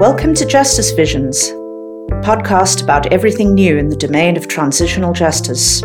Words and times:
Welcome 0.00 0.32
to 0.36 0.46
Justice 0.46 0.92
Visions, 0.92 1.48
a 1.48 2.22
podcast 2.24 2.82
about 2.82 3.12
everything 3.12 3.52
new 3.52 3.76
in 3.76 3.90
the 3.90 3.96
domain 3.96 4.38
of 4.38 4.48
transitional 4.48 5.12
justice. 5.12 5.82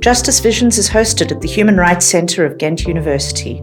Justice 0.00 0.38
Visions 0.38 0.76
is 0.76 0.90
hosted 0.90 1.32
at 1.32 1.40
the 1.40 1.48
Human 1.48 1.78
Rights 1.78 2.04
Centre 2.04 2.44
of 2.44 2.58
Ghent 2.58 2.84
University. 2.84 3.62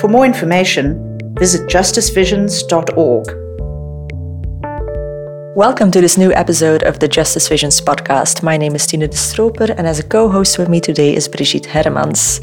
For 0.00 0.08
more 0.08 0.24
information, 0.24 1.16
visit 1.38 1.70
justicevisions.org. 1.70 3.26
Welcome 5.56 5.92
to 5.92 6.00
this 6.00 6.18
new 6.18 6.32
episode 6.32 6.82
of 6.82 6.98
the 6.98 7.06
Justice 7.06 7.46
Visions 7.46 7.80
podcast. 7.80 8.42
My 8.42 8.56
name 8.56 8.74
is 8.74 8.84
Tine 8.88 9.02
Destrooper, 9.02 9.70
and 9.78 9.86
as 9.86 10.00
a 10.00 10.02
co 10.02 10.28
host 10.28 10.58
with 10.58 10.68
me 10.68 10.80
today 10.80 11.14
is 11.14 11.28
Brigitte 11.28 11.66
Herremans. 11.66 12.40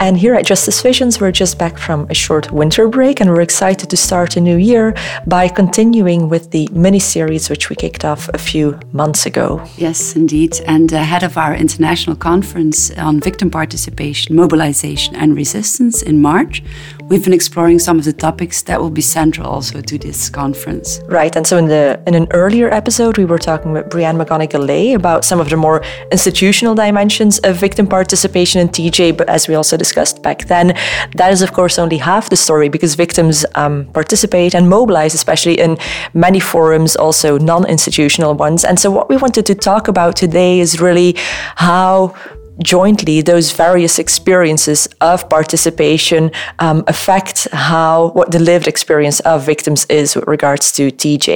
And 0.00 0.16
here 0.16 0.34
at 0.34 0.46
Justice 0.46 0.80
Visions, 0.80 1.20
we're 1.20 1.32
just 1.32 1.58
back 1.58 1.76
from 1.76 2.06
a 2.08 2.14
short 2.14 2.52
winter 2.52 2.86
break, 2.86 3.20
and 3.20 3.28
we're 3.30 3.40
excited 3.40 3.90
to 3.90 3.96
start 3.96 4.36
a 4.36 4.40
new 4.40 4.56
year 4.56 4.94
by 5.26 5.48
continuing 5.48 6.28
with 6.28 6.52
the 6.52 6.68
mini 6.70 7.00
series 7.00 7.50
which 7.50 7.68
we 7.68 7.74
kicked 7.74 8.04
off 8.04 8.30
a 8.32 8.38
few 8.38 8.78
months 8.92 9.26
ago. 9.26 9.60
Yes, 9.76 10.14
indeed. 10.14 10.60
And 10.68 10.92
ahead 10.92 11.24
of 11.24 11.36
our 11.36 11.52
international 11.52 12.14
conference 12.14 12.92
on 12.96 13.18
victim 13.18 13.50
participation, 13.50 14.36
mobilization, 14.36 15.16
and 15.16 15.34
resistance 15.34 16.00
in 16.00 16.22
March, 16.22 16.62
we've 17.08 17.24
been 17.24 17.32
exploring 17.32 17.80
some 17.80 17.98
of 17.98 18.04
the 18.04 18.12
topics 18.12 18.62
that 18.62 18.80
will 18.80 18.90
be 18.90 19.02
central 19.02 19.48
also 19.48 19.80
to 19.80 19.98
this 19.98 20.30
conference. 20.30 21.00
Right. 21.08 21.34
And 21.34 21.44
so 21.44 21.56
in 21.56 21.66
the 21.66 22.00
in 22.06 22.14
an 22.14 22.28
earlier 22.30 22.72
episode, 22.72 23.18
we 23.18 23.24
were 23.24 23.38
talking 23.38 23.72
with 23.72 23.86
Brianne 23.86 24.16
McGonigle 24.22 24.94
about 24.94 25.24
some 25.24 25.40
of 25.40 25.50
the 25.50 25.56
more 25.56 25.82
institutional 26.12 26.76
dimensions 26.76 27.40
of 27.40 27.56
victim 27.56 27.88
participation 27.88 28.60
in 28.60 28.68
TJ. 28.68 29.16
But 29.16 29.28
as 29.28 29.48
we 29.48 29.56
also 29.56 29.76
discussed 29.76 29.87
back 30.22 30.46
then, 30.46 30.76
that 31.16 31.32
is, 31.32 31.42
of 31.42 31.52
course, 31.52 31.78
only 31.78 31.98
half 31.98 32.30
the 32.30 32.36
story 32.36 32.68
because 32.68 32.94
victims 32.94 33.44
um, 33.54 33.86
participate 33.92 34.54
and 34.54 34.68
mobilize, 34.68 35.14
especially 35.14 35.58
in 35.58 35.78
many 36.14 36.40
forums, 36.40 36.96
also 36.96 37.38
non 37.38 37.66
institutional 37.66 38.34
ones. 38.34 38.64
And 38.64 38.78
so, 38.78 38.90
what 38.90 39.08
we 39.08 39.16
wanted 39.16 39.46
to 39.46 39.54
talk 39.54 39.88
about 39.88 40.16
today 40.16 40.60
is 40.60 40.80
really 40.80 41.14
how 41.56 42.14
jointly 42.62 43.22
those 43.22 43.52
various 43.52 43.98
experiences 43.98 44.88
of 45.00 45.28
participation 45.28 46.30
um, 46.58 46.84
affect 46.86 47.48
how 47.52 48.08
what 48.10 48.30
the 48.30 48.38
lived 48.38 48.66
experience 48.66 49.20
of 49.20 49.44
victims 49.44 49.86
is 49.86 50.16
with 50.16 50.26
regards 50.26 50.72
to 50.72 50.90
TJ. 50.90 51.28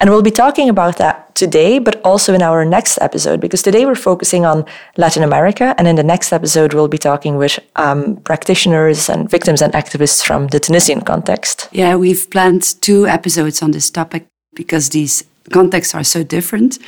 And 0.00 0.10
we'll 0.10 0.22
be 0.22 0.30
talking 0.30 0.68
about 0.68 0.96
that 0.98 1.34
today, 1.34 1.78
but 1.78 2.00
also 2.02 2.34
in 2.34 2.42
our 2.42 2.64
next 2.64 2.98
episode, 3.00 3.40
because 3.40 3.62
today 3.62 3.84
we're 3.84 3.94
focusing 3.94 4.44
on 4.44 4.64
Latin 4.96 5.22
America. 5.22 5.74
And 5.78 5.86
in 5.86 5.96
the 5.96 6.02
next 6.02 6.32
episode, 6.32 6.74
we'll 6.74 6.88
be 6.88 6.98
talking 6.98 7.36
with 7.36 7.58
um, 7.76 8.16
practitioners 8.16 9.08
and 9.08 9.30
victims 9.30 9.62
and 9.62 9.72
activists 9.74 10.24
from 10.24 10.48
the 10.48 10.58
Tunisian 10.58 11.02
context. 11.02 11.68
Yeah, 11.72 11.96
we've 11.96 12.28
planned 12.30 12.80
two 12.80 13.06
episodes 13.06 13.62
on 13.62 13.70
this 13.70 13.90
topic 13.90 14.26
because 14.54 14.90
these 14.90 15.24
contexts 15.52 15.94
are 15.94 16.04
so 16.04 16.22
different. 16.22 16.78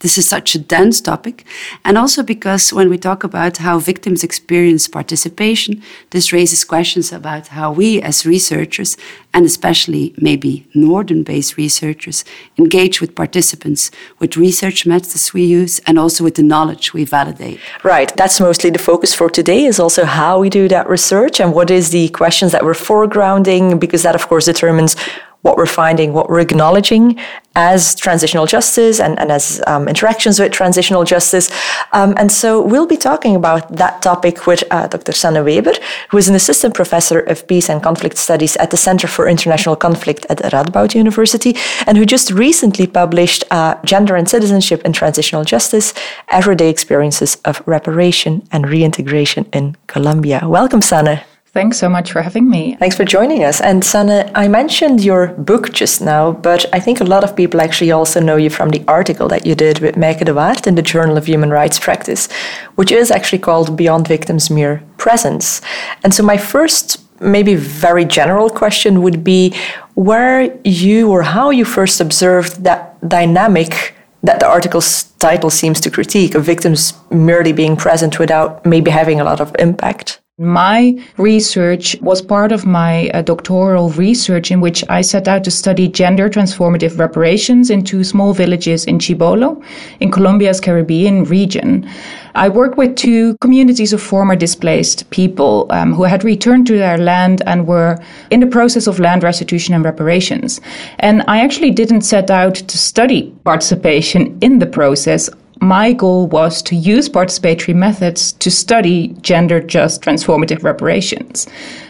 This 0.00 0.18
is 0.18 0.28
such 0.28 0.54
a 0.54 0.58
dense 0.58 1.00
topic. 1.00 1.44
And 1.84 1.96
also 1.98 2.22
because 2.22 2.72
when 2.72 2.88
we 2.90 2.98
talk 2.98 3.24
about 3.24 3.58
how 3.58 3.78
victims 3.78 4.24
experience 4.24 4.88
participation, 4.88 5.82
this 6.10 6.32
raises 6.32 6.64
questions 6.64 7.12
about 7.12 7.48
how 7.48 7.72
we 7.72 8.02
as 8.02 8.26
researchers, 8.26 8.96
and 9.34 9.44
especially 9.44 10.14
maybe 10.18 10.66
northern 10.74 11.22
based 11.22 11.56
researchers, 11.56 12.24
engage 12.58 13.00
with 13.00 13.14
participants, 13.14 13.90
with 14.18 14.36
research 14.36 14.86
methods 14.86 15.32
we 15.32 15.44
use, 15.44 15.78
and 15.86 15.98
also 15.98 16.24
with 16.24 16.34
the 16.34 16.42
knowledge 16.42 16.92
we 16.92 17.04
validate. 17.04 17.60
Right. 17.84 18.14
That's 18.16 18.40
mostly 18.40 18.70
the 18.70 18.78
focus 18.78 19.14
for 19.14 19.30
today, 19.30 19.64
is 19.64 19.78
also 19.78 20.04
how 20.04 20.40
we 20.40 20.48
do 20.50 20.68
that 20.68 20.88
research 20.88 21.40
and 21.40 21.54
what 21.54 21.70
is 21.70 21.90
the 21.90 22.08
questions 22.08 22.52
that 22.52 22.64
we're 22.64 22.74
foregrounding, 22.74 23.78
because 23.78 24.02
that, 24.02 24.14
of 24.14 24.28
course, 24.28 24.46
determines 24.46 24.96
what 25.42 25.56
we're 25.56 25.66
finding, 25.66 26.12
what 26.12 26.28
we're 26.28 26.40
acknowledging 26.40 27.18
as 27.58 27.96
transitional 27.96 28.46
justice 28.46 29.00
and, 29.00 29.18
and 29.18 29.32
as 29.32 29.60
um, 29.66 29.88
interactions 29.88 30.38
with 30.38 30.52
transitional 30.52 31.02
justice. 31.02 31.50
Um, 31.92 32.14
and 32.16 32.30
so 32.30 32.62
we'll 32.62 32.86
be 32.86 32.96
talking 32.96 33.34
about 33.34 33.62
that 33.82 34.00
topic 34.00 34.46
with 34.46 34.62
uh, 34.70 34.86
Dr. 34.86 35.12
Sanne 35.12 35.42
Weber, 35.44 35.74
who 36.10 36.18
is 36.18 36.28
an 36.28 36.36
assistant 36.36 36.72
professor 36.74 37.18
of 37.18 37.46
peace 37.48 37.68
and 37.68 37.82
conflict 37.82 38.16
studies 38.16 38.56
at 38.58 38.70
the 38.70 38.76
Center 38.76 39.08
for 39.08 39.26
International 39.26 39.74
Conflict 39.74 40.24
at 40.30 40.38
Radboud 40.52 40.94
University, 40.94 41.56
and 41.86 41.98
who 41.98 42.06
just 42.06 42.30
recently 42.30 42.86
published 42.86 43.42
uh, 43.50 43.74
Gender 43.84 44.14
and 44.14 44.28
Citizenship 44.28 44.80
in 44.84 44.92
Transitional 44.92 45.44
Justice 45.44 45.92
Everyday 46.28 46.70
Experiences 46.70 47.38
of 47.44 47.60
Reparation 47.66 48.46
and 48.52 48.68
Reintegration 48.68 49.46
in 49.52 49.76
Colombia. 49.88 50.38
Welcome, 50.44 50.80
Sanne. 50.80 51.27
Thanks 51.58 51.78
so 51.78 51.88
much 51.88 52.12
for 52.12 52.22
having 52.22 52.48
me. 52.48 52.76
Thanks 52.76 52.94
for 52.94 53.04
joining 53.04 53.42
us. 53.42 53.60
And 53.60 53.82
Sanne, 53.82 54.30
I 54.36 54.46
mentioned 54.46 55.02
your 55.02 55.34
book 55.38 55.72
just 55.72 56.00
now, 56.00 56.30
but 56.30 56.64
I 56.72 56.78
think 56.78 57.00
a 57.00 57.04
lot 57.04 57.24
of 57.24 57.34
people 57.34 57.60
actually 57.60 57.90
also 57.90 58.20
know 58.20 58.36
you 58.36 58.48
from 58.48 58.68
the 58.68 58.84
article 58.86 59.26
that 59.26 59.44
you 59.44 59.56
did 59.56 59.80
with 59.80 59.96
Mijke 59.96 60.24
de 60.24 60.32
Waardt 60.32 60.68
in 60.68 60.76
the 60.76 60.82
Journal 60.82 61.16
of 61.16 61.26
Human 61.26 61.50
Rights 61.50 61.80
Practice, 61.80 62.28
which 62.76 62.92
is 62.92 63.10
actually 63.10 63.40
called 63.40 63.76
Beyond 63.76 64.06
Victims' 64.06 64.50
Mere 64.50 64.84
Presence. 64.98 65.60
And 66.04 66.14
so 66.14 66.22
my 66.22 66.36
first 66.36 67.00
maybe 67.20 67.56
very 67.56 68.04
general 68.04 68.50
question 68.50 69.02
would 69.02 69.24
be 69.24 69.52
where 69.94 70.56
you 70.62 71.10
or 71.10 71.22
how 71.22 71.50
you 71.50 71.64
first 71.64 72.00
observed 72.00 72.62
that 72.62 72.80
dynamic 73.08 73.96
that 74.22 74.38
the 74.38 74.46
article's 74.46 75.10
title 75.18 75.50
seems 75.50 75.80
to 75.80 75.90
critique 75.90 76.36
of 76.36 76.44
victims 76.44 76.92
merely 77.10 77.52
being 77.52 77.76
present 77.76 78.20
without 78.20 78.64
maybe 78.64 78.92
having 78.92 79.20
a 79.20 79.24
lot 79.24 79.40
of 79.40 79.52
impact. 79.58 80.20
My 80.40 80.96
research 81.16 81.96
was 82.00 82.22
part 82.22 82.52
of 82.52 82.64
my 82.64 83.08
uh, 83.08 83.22
doctoral 83.22 83.90
research 83.90 84.52
in 84.52 84.60
which 84.60 84.84
I 84.88 85.00
set 85.00 85.26
out 85.26 85.42
to 85.42 85.50
study 85.50 85.88
gender 85.88 86.30
transformative 86.30 86.96
reparations 86.96 87.70
in 87.70 87.82
two 87.82 88.04
small 88.04 88.32
villages 88.32 88.84
in 88.84 89.00
Chibolo, 89.00 89.60
in 89.98 90.12
Colombia's 90.12 90.60
Caribbean 90.60 91.24
region. 91.24 91.90
I 92.36 92.50
worked 92.50 92.78
with 92.78 92.94
two 92.94 93.36
communities 93.38 93.92
of 93.92 94.00
former 94.00 94.36
displaced 94.36 95.10
people 95.10 95.66
um, 95.70 95.92
who 95.92 96.04
had 96.04 96.22
returned 96.22 96.68
to 96.68 96.78
their 96.78 96.98
land 96.98 97.42
and 97.44 97.66
were 97.66 97.98
in 98.30 98.38
the 98.38 98.46
process 98.46 98.86
of 98.86 99.00
land 99.00 99.24
restitution 99.24 99.74
and 99.74 99.84
reparations. 99.84 100.60
And 101.00 101.24
I 101.26 101.40
actually 101.40 101.72
didn't 101.72 102.02
set 102.02 102.30
out 102.30 102.54
to 102.54 102.78
study 102.78 103.34
participation 103.42 104.38
in 104.40 104.60
the 104.60 104.66
process 104.66 105.28
my 105.60 105.92
goal 105.92 106.28
was 106.28 106.62
to 106.62 106.76
use 106.76 107.08
participatory 107.08 107.74
methods 107.74 108.32
to 108.40 108.50
study 108.50 109.08
gender 109.20 109.60
just 109.60 110.02
transformative 110.02 110.62
reparations. 110.62 111.46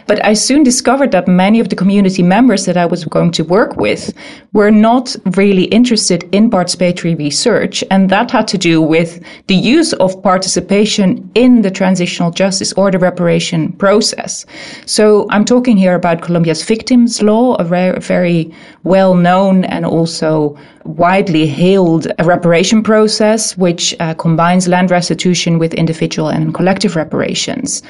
But 0.09 0.25
I 0.25 0.33
soon 0.33 0.63
discovered 0.63 1.11
that 1.11 1.27
many 1.27 1.59
of 1.59 1.69
the 1.69 1.75
community 1.75 2.23
members 2.23 2.65
that 2.65 2.75
I 2.75 2.87
was 2.87 3.05
going 3.05 3.29
to 3.33 3.43
work 3.43 3.75
with 3.75 4.11
were 4.53 4.71
not 4.71 5.15
really 5.37 5.65
interested 5.65 6.27
in 6.31 6.49
participatory 6.49 7.15
research. 7.15 7.83
And 7.91 8.09
that 8.09 8.31
had 8.31 8.47
to 8.47 8.57
do 8.57 8.81
with 8.81 9.23
the 9.45 9.53
use 9.53 9.93
of 9.93 10.21
participation 10.23 11.29
in 11.35 11.61
the 11.61 11.69
transitional 11.69 12.31
justice 12.31 12.73
or 12.73 12.89
the 12.89 12.97
reparation 12.97 13.71
process. 13.73 14.47
So 14.87 15.27
I'm 15.29 15.45
talking 15.45 15.77
here 15.77 15.93
about 15.93 16.23
Colombia's 16.23 16.63
victims 16.63 17.21
law, 17.21 17.53
a 17.55 17.63
very, 17.63 18.51
well 18.83 19.13
known 19.13 19.65
and 19.65 19.85
also 19.85 20.57
widely 20.85 21.45
hailed 21.45 22.07
reparation 22.23 22.81
process, 22.81 23.57
which 23.57 23.95
uh, 23.99 24.13
combines 24.15 24.67
land 24.67 24.89
restitution 24.89 25.59
with 25.59 25.73
individual 25.73 26.29
and 26.29 26.38
collective 26.53 26.95
reparations. 26.95 27.81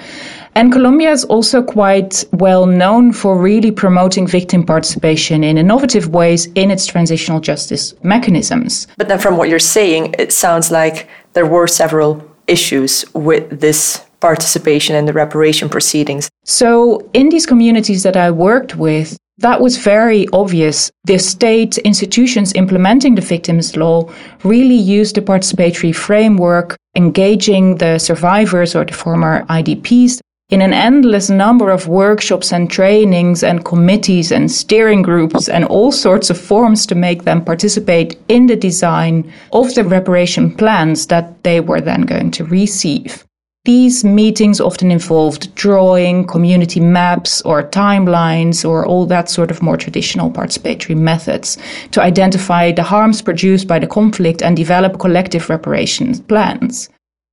And 0.55 0.71
Colombia 0.71 1.11
is 1.11 1.23
also 1.25 1.61
quite 1.61 2.23
well 2.33 2.65
known 2.65 3.13
for 3.13 3.37
really 3.37 3.71
promoting 3.71 4.27
victim 4.27 4.65
participation 4.65 5.43
in 5.43 5.57
innovative 5.57 6.07
ways 6.09 6.47
in 6.55 6.71
its 6.71 6.85
transitional 6.85 7.39
justice 7.39 7.93
mechanisms. 8.03 8.87
But 8.97 9.07
then, 9.07 9.19
from 9.19 9.37
what 9.37 9.49
you're 9.49 9.59
saying, 9.59 10.15
it 10.17 10.33
sounds 10.33 10.71
like 10.71 11.07
there 11.33 11.45
were 11.45 11.67
several 11.67 12.21
issues 12.47 13.05
with 13.13 13.61
this 13.61 14.03
participation 14.19 14.95
in 14.95 15.05
the 15.05 15.13
reparation 15.13 15.69
proceedings. 15.69 16.29
So, 16.43 17.09
in 17.13 17.29
these 17.29 17.45
communities 17.45 18.03
that 18.03 18.17
I 18.17 18.31
worked 18.31 18.75
with, 18.75 19.17
that 19.39 19.61
was 19.61 19.77
very 19.77 20.27
obvious. 20.33 20.91
The 21.05 21.17
state 21.17 21.77
institutions 21.79 22.53
implementing 22.53 23.15
the 23.15 23.21
victims 23.21 23.75
law 23.75 24.11
really 24.43 24.75
used 24.75 25.15
the 25.15 25.21
participatory 25.21 25.95
framework, 25.95 26.75
engaging 26.95 27.77
the 27.77 27.99
survivors 27.99 28.75
or 28.75 28.85
the 28.85 28.93
former 28.93 29.45
IDPs 29.45 30.19
in 30.49 30.61
an 30.61 30.73
endless 30.73 31.29
number 31.29 31.69
of 31.69 31.87
workshops 31.87 32.51
and 32.51 32.69
trainings 32.69 33.43
and 33.43 33.63
committees 33.63 34.31
and 34.31 34.51
steering 34.51 35.03
groups 35.03 35.47
and 35.47 35.63
all 35.65 35.91
sorts 35.91 36.29
of 36.29 36.37
forms 36.37 36.85
to 36.87 36.95
make 36.95 37.23
them 37.23 37.45
participate 37.45 38.17
in 38.27 38.47
the 38.47 38.55
design 38.55 39.31
of 39.53 39.73
the 39.75 39.83
reparation 39.83 40.53
plans 40.55 41.07
that 41.07 41.43
they 41.43 41.59
were 41.59 41.79
then 41.81 42.01
going 42.01 42.31
to 42.31 42.43
receive. 42.45 43.23
These 43.65 44.05
meetings 44.05 44.61
often 44.61 44.89
involved 44.89 45.53
drawing 45.53 46.25
community 46.25 46.79
maps 46.79 47.41
or 47.41 47.61
timelines 47.63 48.67
or 48.67 48.85
all 48.85 49.05
that 49.07 49.29
sort 49.29 49.51
of 49.51 49.61
more 49.61 49.75
traditional 49.75 50.31
participatory 50.31 50.95
methods 50.95 51.57
to 51.91 52.01
identify 52.01 52.71
the 52.71 52.83
harms 52.83 53.21
produced 53.21 53.67
by 53.67 53.79
the 53.79 53.87
conflict 53.87 54.41
and 54.41 54.55
develop 54.55 54.99
collective 54.99 55.49
reparation 55.49 56.17
plans. 56.23 56.89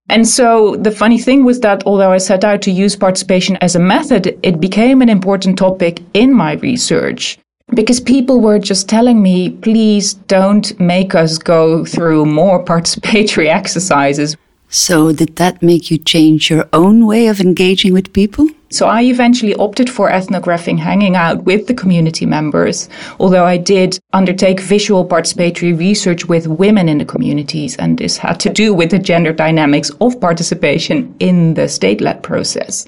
And 0.08 0.26
so 0.26 0.76
the 0.76 0.90
funny 0.90 1.19
thing 1.19 1.44
was 1.44 1.61
that 1.61 1.84
although 1.87 2.12
I 2.12 2.19
set 2.19 2.44
out 2.44 2.61
to 2.62 2.70
use 2.72 2.96
participation 2.96 3.56
as 3.61 3.76
a 3.76 3.81
method, 3.81 4.38
it 4.43 4.61
became 4.61 5.02
an 5.02 5.08
important 5.08 5.58
topic 5.58 6.02
in 6.12 6.32
my 6.32 6.55
research 6.55 7.38
because 7.75 8.00
people 8.00 8.40
were 8.40 8.58
just 8.58 8.88
telling 8.88 9.22
me, 9.22 9.50
please 9.50 10.14
don't 10.14 10.79
make 10.79 11.14
us 11.14 11.38
go 11.38 11.84
through 11.84 12.26
more 12.26 12.64
participatory 12.72 13.49
exercises. 13.49 14.37
So, 14.78 15.11
did 15.11 15.37
that 15.37 15.62
make 15.62 15.90
you 15.90 15.96
change 15.96 16.50
your 16.50 16.69
own 16.75 17.06
way 17.06 17.28
of 17.28 17.40
engaging 17.40 17.94
with 17.94 18.12
people? 18.12 18.46
So, 18.69 18.87
I 18.87 19.05
eventually 19.05 19.55
opted 19.55 19.88
for 19.88 20.11
ethnographing, 20.11 20.78
hanging 20.78 21.17
out 21.17 21.44
with 21.44 21.67
the 21.67 21.73
community 21.73 22.26
members, 22.26 22.90
although 23.19 23.46
I 23.46 23.56
did 23.56 23.99
undertake 24.12 24.61
visual 24.61 25.08
participatory 25.08 25.78
research 25.78 26.26
with 26.26 26.46
women 26.46 26.90
in 26.90 26.99
the 26.99 27.06
communities, 27.06 27.75
and 27.76 27.96
this 27.96 28.19
had 28.19 28.38
to 28.40 28.50
do 28.50 28.75
with 28.75 28.90
the 28.90 28.99
gender 28.99 29.32
dynamics 29.32 29.90
of 30.02 30.20
participation 30.20 31.14
in 31.20 31.55
the 31.55 31.69
state 31.69 32.02
led 32.02 32.22
process. 32.22 32.87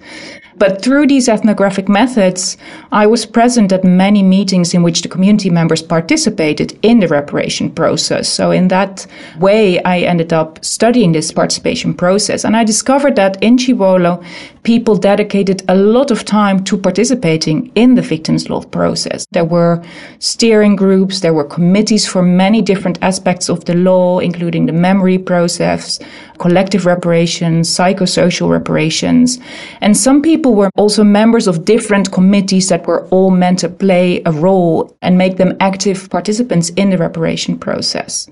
But 0.58 0.82
through 0.82 1.06
these 1.06 1.28
ethnographic 1.28 1.88
methods, 1.88 2.56
I 2.90 3.06
was 3.06 3.26
present 3.26 3.72
at 3.72 3.84
many 3.84 4.22
meetings 4.22 4.74
in 4.74 4.82
which 4.82 5.02
the 5.02 5.08
community 5.08 5.50
members 5.50 5.82
participated 5.82 6.78
in 6.82 7.00
the 7.00 7.08
reparation 7.08 7.70
process. 7.70 8.28
So, 8.28 8.50
in 8.50 8.68
that 8.68 9.06
way, 9.38 9.82
I 9.84 10.00
ended 10.00 10.32
up 10.32 10.64
studying 10.64 11.12
this 11.12 11.30
participation 11.32 11.94
process. 11.94 12.44
And 12.44 12.56
I 12.56 12.64
discovered 12.64 13.16
that 13.16 13.42
in 13.42 13.56
Chibolo, 13.56 14.22
people 14.68 14.96
dedicated 14.96 15.62
a 15.68 15.74
lot 15.74 16.10
of 16.10 16.26
time 16.26 16.62
to 16.62 16.76
participating 16.76 17.72
in 17.74 17.94
the 17.94 18.02
victims' 18.02 18.50
law 18.50 18.62
process. 18.62 19.26
There 19.30 19.46
were 19.46 19.82
steering 20.18 20.76
groups, 20.76 21.20
there 21.20 21.32
were 21.32 21.44
committees 21.44 22.06
for 22.06 22.20
many 22.20 22.60
different 22.60 22.98
aspects 23.00 23.48
of 23.48 23.64
the 23.64 23.72
law, 23.72 24.18
including 24.18 24.66
the 24.66 24.74
memory 24.74 25.16
process, 25.16 25.98
collective 26.36 26.84
reparations, 26.84 27.70
psychosocial 27.70 28.50
reparations. 28.50 29.38
And 29.80 29.96
some 29.96 30.20
people 30.20 30.54
were 30.54 30.70
also 30.76 31.02
members 31.02 31.46
of 31.46 31.64
different 31.64 32.12
committees 32.12 32.68
that 32.68 32.86
were 32.86 33.06
all 33.06 33.30
meant 33.30 33.60
to 33.60 33.70
play 33.70 34.20
a 34.26 34.32
role 34.32 34.94
and 35.00 35.16
make 35.16 35.38
them 35.38 35.56
active 35.60 36.10
participants 36.10 36.68
in 36.76 36.90
the 36.90 36.98
reparation 36.98 37.58
process. 37.58 38.28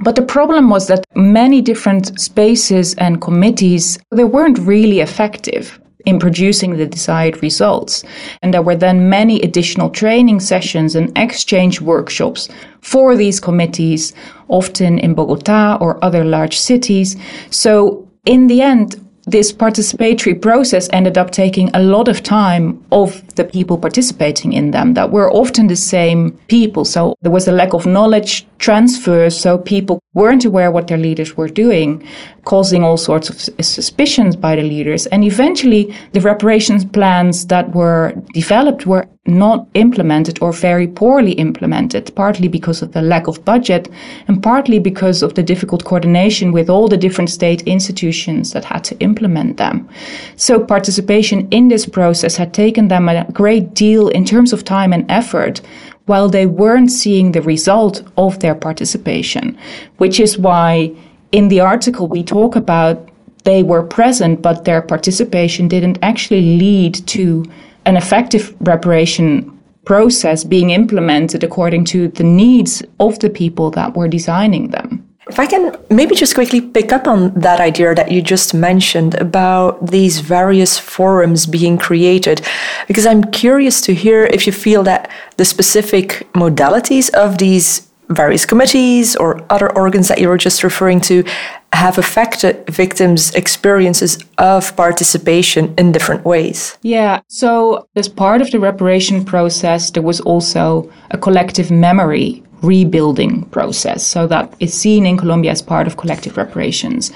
But 0.00 0.16
the 0.16 0.22
problem 0.22 0.68
was 0.68 0.88
that 0.88 1.06
many 1.14 1.62
different 1.62 2.20
spaces 2.20 2.94
and 2.96 3.20
committees, 3.20 3.98
they 4.10 4.24
weren't 4.24 4.58
really 4.58 5.00
effective 5.00 5.75
in 6.06 6.18
producing 6.18 6.76
the 6.76 6.86
desired 6.86 7.42
results. 7.42 8.04
And 8.40 8.54
there 8.54 8.62
were 8.62 8.76
then 8.76 9.10
many 9.10 9.40
additional 9.42 9.90
training 9.90 10.40
sessions 10.40 10.94
and 10.94 11.16
exchange 11.18 11.80
workshops 11.80 12.48
for 12.80 13.16
these 13.16 13.40
committees, 13.40 14.14
often 14.48 14.98
in 14.98 15.14
Bogota 15.14 15.76
or 15.80 16.02
other 16.04 16.24
large 16.24 16.58
cities. 16.58 17.16
So 17.50 18.08
in 18.24 18.46
the 18.46 18.62
end, 18.62 19.05
this 19.26 19.52
participatory 19.52 20.40
process 20.40 20.88
ended 20.92 21.18
up 21.18 21.32
taking 21.32 21.68
a 21.74 21.82
lot 21.82 22.06
of 22.06 22.22
time 22.22 22.84
of 22.92 23.22
the 23.34 23.44
people 23.44 23.76
participating 23.76 24.52
in 24.52 24.70
them 24.70 24.94
that 24.94 25.10
were 25.10 25.30
often 25.32 25.66
the 25.66 25.76
same 25.76 26.30
people. 26.46 26.84
So 26.84 27.16
there 27.22 27.32
was 27.32 27.48
a 27.48 27.52
lack 27.52 27.74
of 27.74 27.86
knowledge 27.86 28.46
transfer. 28.58 29.28
So 29.30 29.58
people 29.58 30.00
weren't 30.14 30.44
aware 30.44 30.70
what 30.70 30.86
their 30.86 30.96
leaders 30.98 31.36
were 31.36 31.48
doing, 31.48 32.06
causing 32.44 32.84
all 32.84 32.96
sorts 32.96 33.28
of 33.28 33.40
suspicions 33.64 34.36
by 34.36 34.54
the 34.54 34.62
leaders. 34.62 35.06
And 35.06 35.24
eventually 35.24 35.92
the 36.12 36.20
reparations 36.20 36.84
plans 36.84 37.46
that 37.46 37.74
were 37.74 38.14
developed 38.32 38.86
were 38.86 39.08
not 39.26 39.66
implemented 39.74 40.38
or 40.40 40.52
very 40.52 40.86
poorly 40.86 41.32
implemented, 41.32 42.14
partly 42.14 42.48
because 42.48 42.82
of 42.82 42.92
the 42.92 43.02
lack 43.02 43.26
of 43.26 43.44
budget 43.44 43.88
and 44.28 44.42
partly 44.42 44.78
because 44.78 45.22
of 45.22 45.34
the 45.34 45.42
difficult 45.42 45.84
coordination 45.84 46.52
with 46.52 46.70
all 46.70 46.88
the 46.88 46.96
different 46.96 47.30
state 47.30 47.62
institutions 47.62 48.52
that 48.52 48.64
had 48.64 48.84
to 48.84 48.98
implement 49.00 49.56
them. 49.56 49.88
So 50.36 50.60
participation 50.60 51.48
in 51.50 51.68
this 51.68 51.86
process 51.86 52.36
had 52.36 52.54
taken 52.54 52.88
them 52.88 53.08
a 53.08 53.26
great 53.32 53.74
deal 53.74 54.08
in 54.08 54.24
terms 54.24 54.52
of 54.52 54.64
time 54.64 54.92
and 54.92 55.10
effort 55.10 55.60
while 56.06 56.28
they 56.28 56.46
weren't 56.46 56.90
seeing 56.90 57.32
the 57.32 57.42
result 57.42 58.02
of 58.16 58.38
their 58.40 58.54
participation, 58.54 59.58
which 59.98 60.20
is 60.20 60.38
why 60.38 60.92
in 61.32 61.48
the 61.48 61.60
article 61.60 62.06
we 62.06 62.22
talk 62.22 62.56
about 62.56 63.08
they 63.44 63.62
were 63.62 63.82
present, 63.82 64.42
but 64.42 64.64
their 64.64 64.82
participation 64.82 65.68
didn't 65.68 65.98
actually 66.02 66.58
lead 66.58 66.94
to 67.06 67.44
an 67.86 67.96
effective 67.96 68.54
reparation 68.60 69.52
process 69.84 70.44
being 70.44 70.70
implemented 70.70 71.44
according 71.44 71.84
to 71.84 72.08
the 72.08 72.24
needs 72.24 72.82
of 72.98 73.18
the 73.20 73.30
people 73.30 73.70
that 73.70 73.96
were 73.96 74.08
designing 74.08 74.68
them. 74.70 75.02
If 75.28 75.40
I 75.40 75.46
can 75.46 75.76
maybe 75.90 76.14
just 76.14 76.34
quickly 76.34 76.60
pick 76.60 76.92
up 76.92 77.08
on 77.08 77.32
that 77.34 77.60
idea 77.60 77.94
that 77.94 78.12
you 78.12 78.22
just 78.22 78.54
mentioned 78.54 79.14
about 79.14 79.90
these 79.90 80.20
various 80.20 80.78
forums 80.78 81.46
being 81.46 81.78
created, 81.78 82.42
because 82.86 83.06
I'm 83.06 83.24
curious 83.32 83.80
to 83.82 83.94
hear 83.94 84.24
if 84.26 84.46
you 84.46 84.52
feel 84.52 84.84
that 84.84 85.10
the 85.36 85.44
specific 85.44 86.28
modalities 86.34 87.10
of 87.14 87.38
these 87.38 87.85
various 88.08 88.46
committees 88.46 89.16
or 89.16 89.44
other 89.50 89.74
organs 89.76 90.08
that 90.08 90.18
you 90.18 90.28
were 90.28 90.38
just 90.38 90.62
referring 90.62 91.00
to 91.00 91.24
have 91.72 91.98
affected 91.98 92.64
victims' 92.68 93.34
experiences 93.34 94.18
of 94.38 94.74
participation 94.76 95.74
in 95.76 95.92
different 95.92 96.24
ways. 96.24 96.78
Yeah. 96.82 97.20
So, 97.28 97.86
as 97.96 98.08
part 98.08 98.40
of 98.40 98.50
the 98.50 98.60
reparation 98.60 99.24
process, 99.24 99.90
there 99.90 100.02
was 100.02 100.20
also 100.20 100.90
a 101.10 101.18
collective 101.18 101.70
memory 101.70 102.42
rebuilding 102.62 103.44
process. 103.46 104.06
So, 104.06 104.26
that 104.28 104.54
is 104.60 104.72
seen 104.72 105.04
in 105.04 105.18
Colombia 105.18 105.50
as 105.50 105.60
part 105.60 105.86
of 105.86 105.96
collective 105.96 106.36
reparations. 106.36 107.12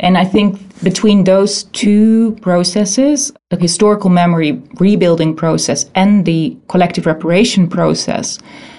And 0.00 0.16
I 0.16 0.24
think 0.24 0.60
between 0.84 1.24
those 1.24 1.64
two 1.64 2.36
processes, 2.42 3.32
the 3.50 3.56
historical 3.56 4.10
memory 4.10 4.62
rebuilding 4.78 5.34
process 5.34 5.86
and 5.94 6.24
the 6.24 6.56
collective 6.68 7.06
reparation 7.06 7.68
process, 7.68 8.38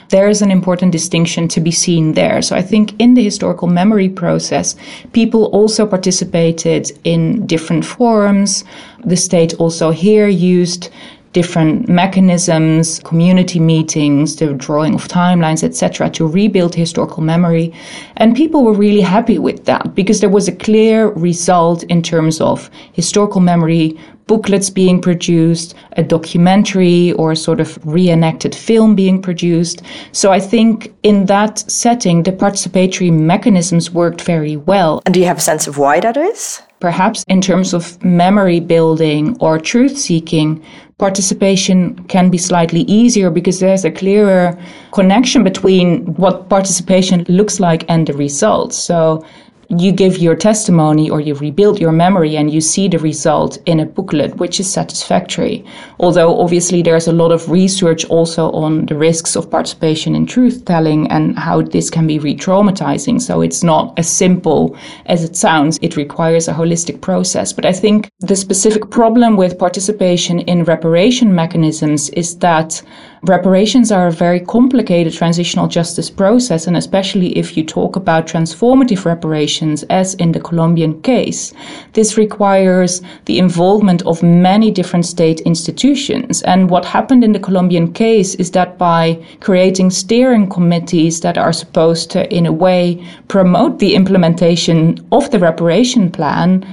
there 0.09 0.29
is 0.29 0.41
an 0.41 0.51
important 0.51 0.91
distinction 0.91 1.47
to 1.49 1.59
be 1.59 1.71
seen 1.71 2.13
there. 2.13 2.41
So 2.41 2.55
I 2.55 2.61
think 2.61 2.93
in 2.99 3.13
the 3.13 3.23
historical 3.23 3.67
memory 3.67 4.09
process, 4.09 4.75
people 5.13 5.45
also 5.45 5.85
participated 5.85 6.91
in 7.03 7.45
different 7.47 7.85
forums. 7.85 8.63
The 9.03 9.17
state 9.17 9.53
also 9.55 9.91
here 9.91 10.27
used 10.27 10.89
different 11.35 11.89
mechanisms, 11.89 12.99
community 12.99 13.59
meetings, 13.59 14.37
the 14.37 14.53
drawing 14.53 14.95
of 14.95 15.05
timelines, 15.09 15.65
etc., 15.65 16.09
to 16.09 16.25
rebuild 16.25 16.73
historical 16.73 17.21
memory. 17.21 17.73
And 18.15 18.37
people 18.37 18.63
were 18.63 18.73
really 18.73 19.01
happy 19.01 19.37
with 19.37 19.65
that 19.65 19.93
because 19.95 20.21
there 20.21 20.29
was 20.29 20.47
a 20.47 20.55
clear 20.55 21.09
result 21.09 21.83
in 21.83 22.01
terms 22.01 22.39
of 22.39 22.69
historical 22.93 23.41
memory 23.41 23.99
booklets 24.27 24.69
being 24.69 25.01
produced, 25.01 25.75
a 25.93 26.03
documentary 26.03 27.13
or 27.13 27.31
a 27.31 27.35
sort 27.35 27.59
of 27.59 27.77
reenacted 27.85 28.55
film 28.55 28.95
being 28.95 29.21
produced. 29.21 29.81
So 30.11 30.31
I 30.31 30.39
think 30.39 30.93
in 31.03 31.25
that 31.27 31.59
setting, 31.69 32.23
the 32.23 32.31
participatory 32.31 33.11
mechanisms 33.11 33.91
worked 33.91 34.21
very 34.21 34.57
well. 34.57 35.01
And 35.05 35.13
do 35.13 35.19
you 35.19 35.25
have 35.27 35.37
a 35.37 35.41
sense 35.41 35.67
of 35.67 35.77
why 35.77 35.99
that 35.99 36.17
is? 36.17 36.61
Perhaps 36.79 37.23
in 37.27 37.41
terms 37.41 37.73
of 37.73 38.03
memory 38.03 38.59
building 38.59 39.37
or 39.39 39.57
truth 39.59 39.97
seeking, 39.97 40.63
participation 40.97 41.95
can 42.05 42.29
be 42.29 42.37
slightly 42.37 42.81
easier 42.81 43.29
because 43.29 43.59
there's 43.59 43.85
a 43.85 43.91
clearer 43.91 44.57
connection 44.91 45.43
between 45.43 46.05
what 46.15 46.49
participation 46.49 47.25
looks 47.27 47.59
like 47.59 47.85
and 47.89 48.07
the 48.07 48.13
results. 48.13 48.77
So 48.77 49.25
you 49.69 49.91
give 49.91 50.17
your 50.17 50.35
testimony 50.35 51.09
or 51.09 51.19
you 51.19 51.33
rebuild 51.35 51.79
your 51.79 51.91
memory 51.91 52.37
and 52.37 52.53
you 52.53 52.61
see 52.61 52.87
the 52.87 52.99
result 52.99 53.57
in 53.65 53.79
a 53.79 53.85
booklet, 53.85 54.35
which 54.37 54.59
is 54.59 54.71
satisfactory. 54.71 55.65
Although 55.99 56.39
obviously 56.39 56.81
there's 56.81 57.07
a 57.07 57.11
lot 57.11 57.31
of 57.31 57.49
research 57.49 58.05
also 58.05 58.51
on 58.51 58.85
the 58.85 58.95
risks 58.95 59.35
of 59.35 59.49
participation 59.49 60.15
in 60.15 60.25
truth 60.25 60.65
telling 60.65 61.09
and 61.11 61.37
how 61.37 61.61
this 61.61 61.89
can 61.89 62.07
be 62.07 62.19
re-traumatizing. 62.19 63.21
So 63.21 63.41
it's 63.41 63.63
not 63.63 63.97
as 63.97 64.11
simple 64.11 64.77
as 65.07 65.23
it 65.23 65.35
sounds. 65.35 65.79
It 65.81 65.97
requires 65.97 66.47
a 66.47 66.53
holistic 66.53 67.01
process. 67.01 67.53
But 67.53 67.65
I 67.65 67.73
think 67.73 68.09
the 68.19 68.35
specific 68.35 68.89
problem 68.89 69.37
with 69.37 69.57
participation 69.57 70.39
in 70.41 70.63
reparation 70.63 71.33
mechanisms 71.33 72.09
is 72.09 72.37
that 72.39 72.81
reparations 73.23 73.91
are 73.91 74.07
a 74.07 74.11
very 74.11 74.39
complicated 74.39 75.13
transitional 75.13 75.67
justice 75.67 76.09
process, 76.09 76.67
and 76.67 76.77
especially 76.77 77.35
if 77.37 77.57
you 77.57 77.63
talk 77.63 77.95
about 77.95 78.27
transformative 78.27 79.05
reparations, 79.05 79.54
as 79.61 80.13
in 80.15 80.31
the 80.31 80.39
Colombian 80.39 81.01
case, 81.01 81.53
this 81.93 82.17
requires 82.17 83.01
the 83.25 83.39
involvement 83.39 84.01
of 84.03 84.23
many 84.23 84.71
different 84.71 85.05
state 85.05 85.39
institutions. 85.41 86.41
And 86.43 86.69
what 86.69 86.85
happened 86.85 87.23
in 87.23 87.31
the 87.31 87.39
Colombian 87.39 87.93
case 87.93 88.35
is 88.35 88.51
that 88.51 88.77
by 88.77 89.23
creating 89.39 89.91
steering 89.91 90.49
committees 90.49 91.21
that 91.21 91.37
are 91.37 91.53
supposed 91.53 92.11
to, 92.11 92.31
in 92.33 92.45
a 92.45 92.53
way, 92.53 93.05
promote 93.27 93.79
the 93.79 93.95
implementation 93.95 95.05
of 95.11 95.31
the 95.31 95.39
reparation 95.39 96.11
plan, 96.11 96.65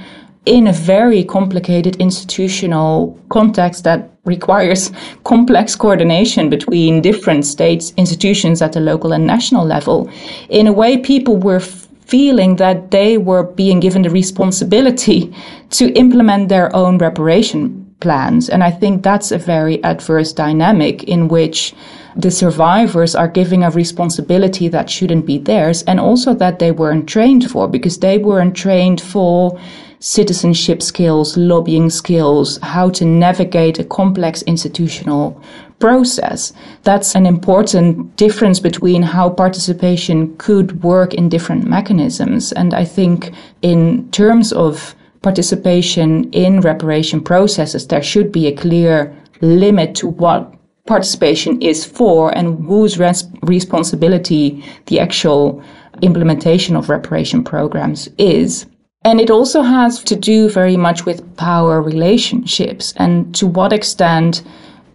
in 0.45 0.67
a 0.67 0.73
very 0.73 1.23
complicated 1.23 1.95
institutional 1.97 3.17
context 3.29 3.83
that 3.85 4.09
requires 4.25 4.91
complex 5.23 5.75
coordination 5.75 6.49
between 6.49 7.01
different 7.01 7.45
states, 7.45 7.93
institutions 7.97 8.61
at 8.61 8.73
the 8.73 8.79
local 8.79 9.13
and 9.13 9.25
national 9.25 9.65
level. 9.65 10.09
In 10.49 10.67
a 10.67 10.73
way, 10.73 10.97
people 10.97 11.37
were 11.37 11.61
feeling 12.05 12.57
that 12.57 12.91
they 12.91 13.17
were 13.17 13.43
being 13.43 13.79
given 13.79 14.01
the 14.01 14.09
responsibility 14.09 15.33
to 15.71 15.91
implement 15.93 16.49
their 16.49 16.73
own 16.75 16.97
reparation 16.97 17.83
plans. 17.99 18.49
And 18.49 18.63
I 18.63 18.71
think 18.71 19.01
that's 19.01 19.31
a 19.31 19.37
very 19.37 19.83
adverse 19.83 20.33
dynamic 20.33 21.03
in 21.05 21.29
which 21.29 21.73
the 22.15 22.29
survivors 22.29 23.15
are 23.15 23.27
giving 23.27 23.63
a 23.63 23.71
responsibility 23.71 24.67
that 24.67 24.89
shouldn't 24.89 25.25
be 25.25 25.39
theirs 25.39 25.83
and 25.83 25.99
also 25.99 26.33
that 26.35 26.59
they 26.59 26.71
weren't 26.71 27.07
trained 27.07 27.49
for 27.49 27.67
because 27.67 27.97
they 27.99 28.17
weren't 28.17 28.55
trained 28.55 29.01
for 29.01 29.59
citizenship 29.99 30.81
skills, 30.81 31.37
lobbying 31.37 31.89
skills, 31.89 32.59
how 32.61 32.89
to 32.89 33.05
navigate 33.05 33.79
a 33.79 33.85
complex 33.85 34.41
institutional 34.43 35.41
process. 35.79 36.53
That's 36.83 37.15
an 37.15 37.25
important 37.25 38.15
difference 38.15 38.59
between 38.59 39.01
how 39.03 39.29
participation 39.29 40.35
could 40.37 40.83
work 40.83 41.13
in 41.13 41.29
different 41.29 41.65
mechanisms. 41.65 42.51
And 42.53 42.73
I 42.73 42.85
think 42.85 43.31
in 43.61 44.09
terms 44.11 44.53
of 44.53 44.95
participation 45.21 46.29
in 46.31 46.61
reparation 46.61 47.21
processes, 47.21 47.87
there 47.87 48.03
should 48.03 48.31
be 48.31 48.47
a 48.47 48.55
clear 48.55 49.15
limit 49.41 49.95
to 49.95 50.07
what 50.07 50.53
participation 50.85 51.61
is 51.61 51.85
for 51.85 52.35
and 52.37 52.65
whose 52.65 52.99
res- 52.99 53.25
responsibility 53.41 54.63
the 54.87 54.99
actual 54.99 55.63
implementation 56.01 56.75
of 56.75 56.89
reparation 56.89 57.43
programs 57.43 58.09
is. 58.17 58.65
And 59.05 59.19
it 59.19 59.29
also 59.29 59.61
has 59.61 60.03
to 60.03 60.15
do 60.15 60.49
very 60.49 60.77
much 60.77 61.05
with 61.05 61.35
power 61.35 61.81
relationships 61.81 62.93
and 62.97 63.33
to 63.35 63.47
what 63.47 63.73
extent 63.73 64.43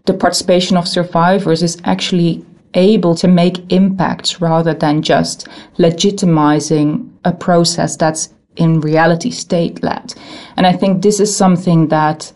the 0.09 0.15
participation 0.15 0.79
of 0.79 0.89
survivors 0.89 1.63
is 1.63 1.77
actually 1.85 2.43
able 2.73 3.15
to 3.15 3.29
make 3.29 3.71
impacts 3.71 4.41
rather 4.41 4.73
than 4.73 5.03
just 5.03 5.47
legitimizing 5.77 7.09
a 7.27 7.33
process 7.33 7.95
that's 7.95 8.35
in 8.57 8.81
reality 8.81 9.31
state 9.31 9.83
led. 9.83 10.15
And 10.57 10.67
I 10.67 10.73
think 10.73 11.03
this 11.03 11.21
is 11.21 11.37
something 11.37 11.89
that 11.89 12.33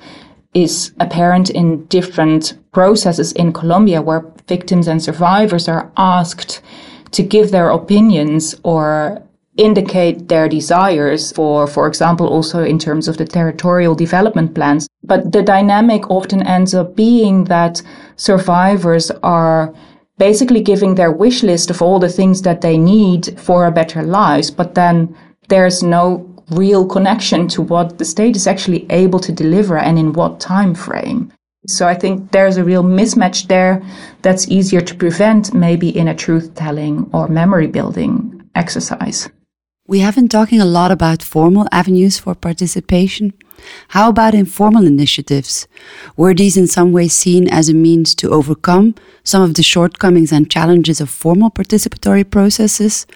is 0.52 0.92
apparent 1.00 1.48
in 1.48 1.86
different 1.86 2.58
processes 2.72 3.32
in 3.32 3.54
Colombia 3.54 4.02
where 4.02 4.30
victims 4.46 4.86
and 4.86 5.02
survivors 5.02 5.66
are 5.66 5.90
asked 5.96 6.60
to 7.12 7.22
give 7.22 7.52
their 7.52 7.70
opinions 7.70 8.54
or 8.64 9.22
indicate 9.56 10.28
their 10.28 10.48
desires 10.48 11.32
for, 11.32 11.66
for 11.66 11.86
example, 11.86 12.26
also 12.26 12.64
in 12.64 12.78
terms 12.78 13.08
of 13.08 13.18
the 13.18 13.24
territorial 13.24 13.94
development 13.94 14.54
plans. 14.54 14.88
But 15.04 15.32
the 15.32 15.42
dynamic 15.42 16.10
often 16.10 16.42
ends 16.42 16.74
up 16.74 16.96
being 16.96 17.44
that 17.44 17.82
survivors 18.16 19.10
are 19.22 19.74
basically 20.18 20.62
giving 20.62 20.94
their 20.94 21.12
wish 21.12 21.42
list 21.42 21.70
of 21.70 21.82
all 21.82 21.98
the 21.98 22.08
things 22.08 22.42
that 22.42 22.60
they 22.60 22.78
need 22.78 23.38
for 23.38 23.66
a 23.66 23.72
better 23.72 24.02
lives, 24.02 24.50
but 24.50 24.74
then 24.74 25.14
there's 25.48 25.82
no 25.82 26.28
real 26.50 26.86
connection 26.86 27.48
to 27.48 27.62
what 27.62 27.98
the 27.98 28.04
state 28.04 28.36
is 28.36 28.46
actually 28.46 28.86
able 28.90 29.18
to 29.18 29.32
deliver 29.32 29.76
and 29.78 29.98
in 29.98 30.12
what 30.12 30.40
time 30.40 30.74
frame. 30.74 31.32
So 31.66 31.86
I 31.86 31.94
think 31.94 32.32
there's 32.32 32.56
a 32.56 32.64
real 32.64 32.82
mismatch 32.82 33.46
there 33.46 33.82
that's 34.22 34.48
easier 34.48 34.80
to 34.80 34.94
prevent 34.94 35.54
maybe 35.54 35.96
in 35.96 36.08
a 36.08 36.14
truth 36.14 36.54
telling 36.54 37.08
or 37.12 37.28
memory 37.28 37.68
building 37.68 38.42
exercise. 38.54 39.28
We 39.88 39.98
have 39.98 40.14
been 40.14 40.28
talking 40.28 40.60
a 40.60 40.64
lot 40.64 40.92
about 40.92 41.24
formal 41.24 41.66
avenues 41.72 42.16
for 42.16 42.36
participation. 42.36 43.32
How 43.88 44.10
about 44.10 44.32
informal 44.32 44.86
initiatives? 44.86 45.66
Were 46.16 46.34
these 46.34 46.56
in 46.56 46.68
some 46.68 46.92
way 46.92 47.08
seen 47.08 47.48
as 47.48 47.68
a 47.68 47.74
means 47.74 48.14
to 48.16 48.30
overcome 48.30 48.94
some 49.24 49.42
of 49.42 49.54
the 49.54 49.64
shortcomings 49.64 50.30
and 50.30 50.48
challenges 50.48 51.00
of 51.00 51.10
formal 51.10 51.50
participatory 51.50 52.28
processes? 52.30 53.08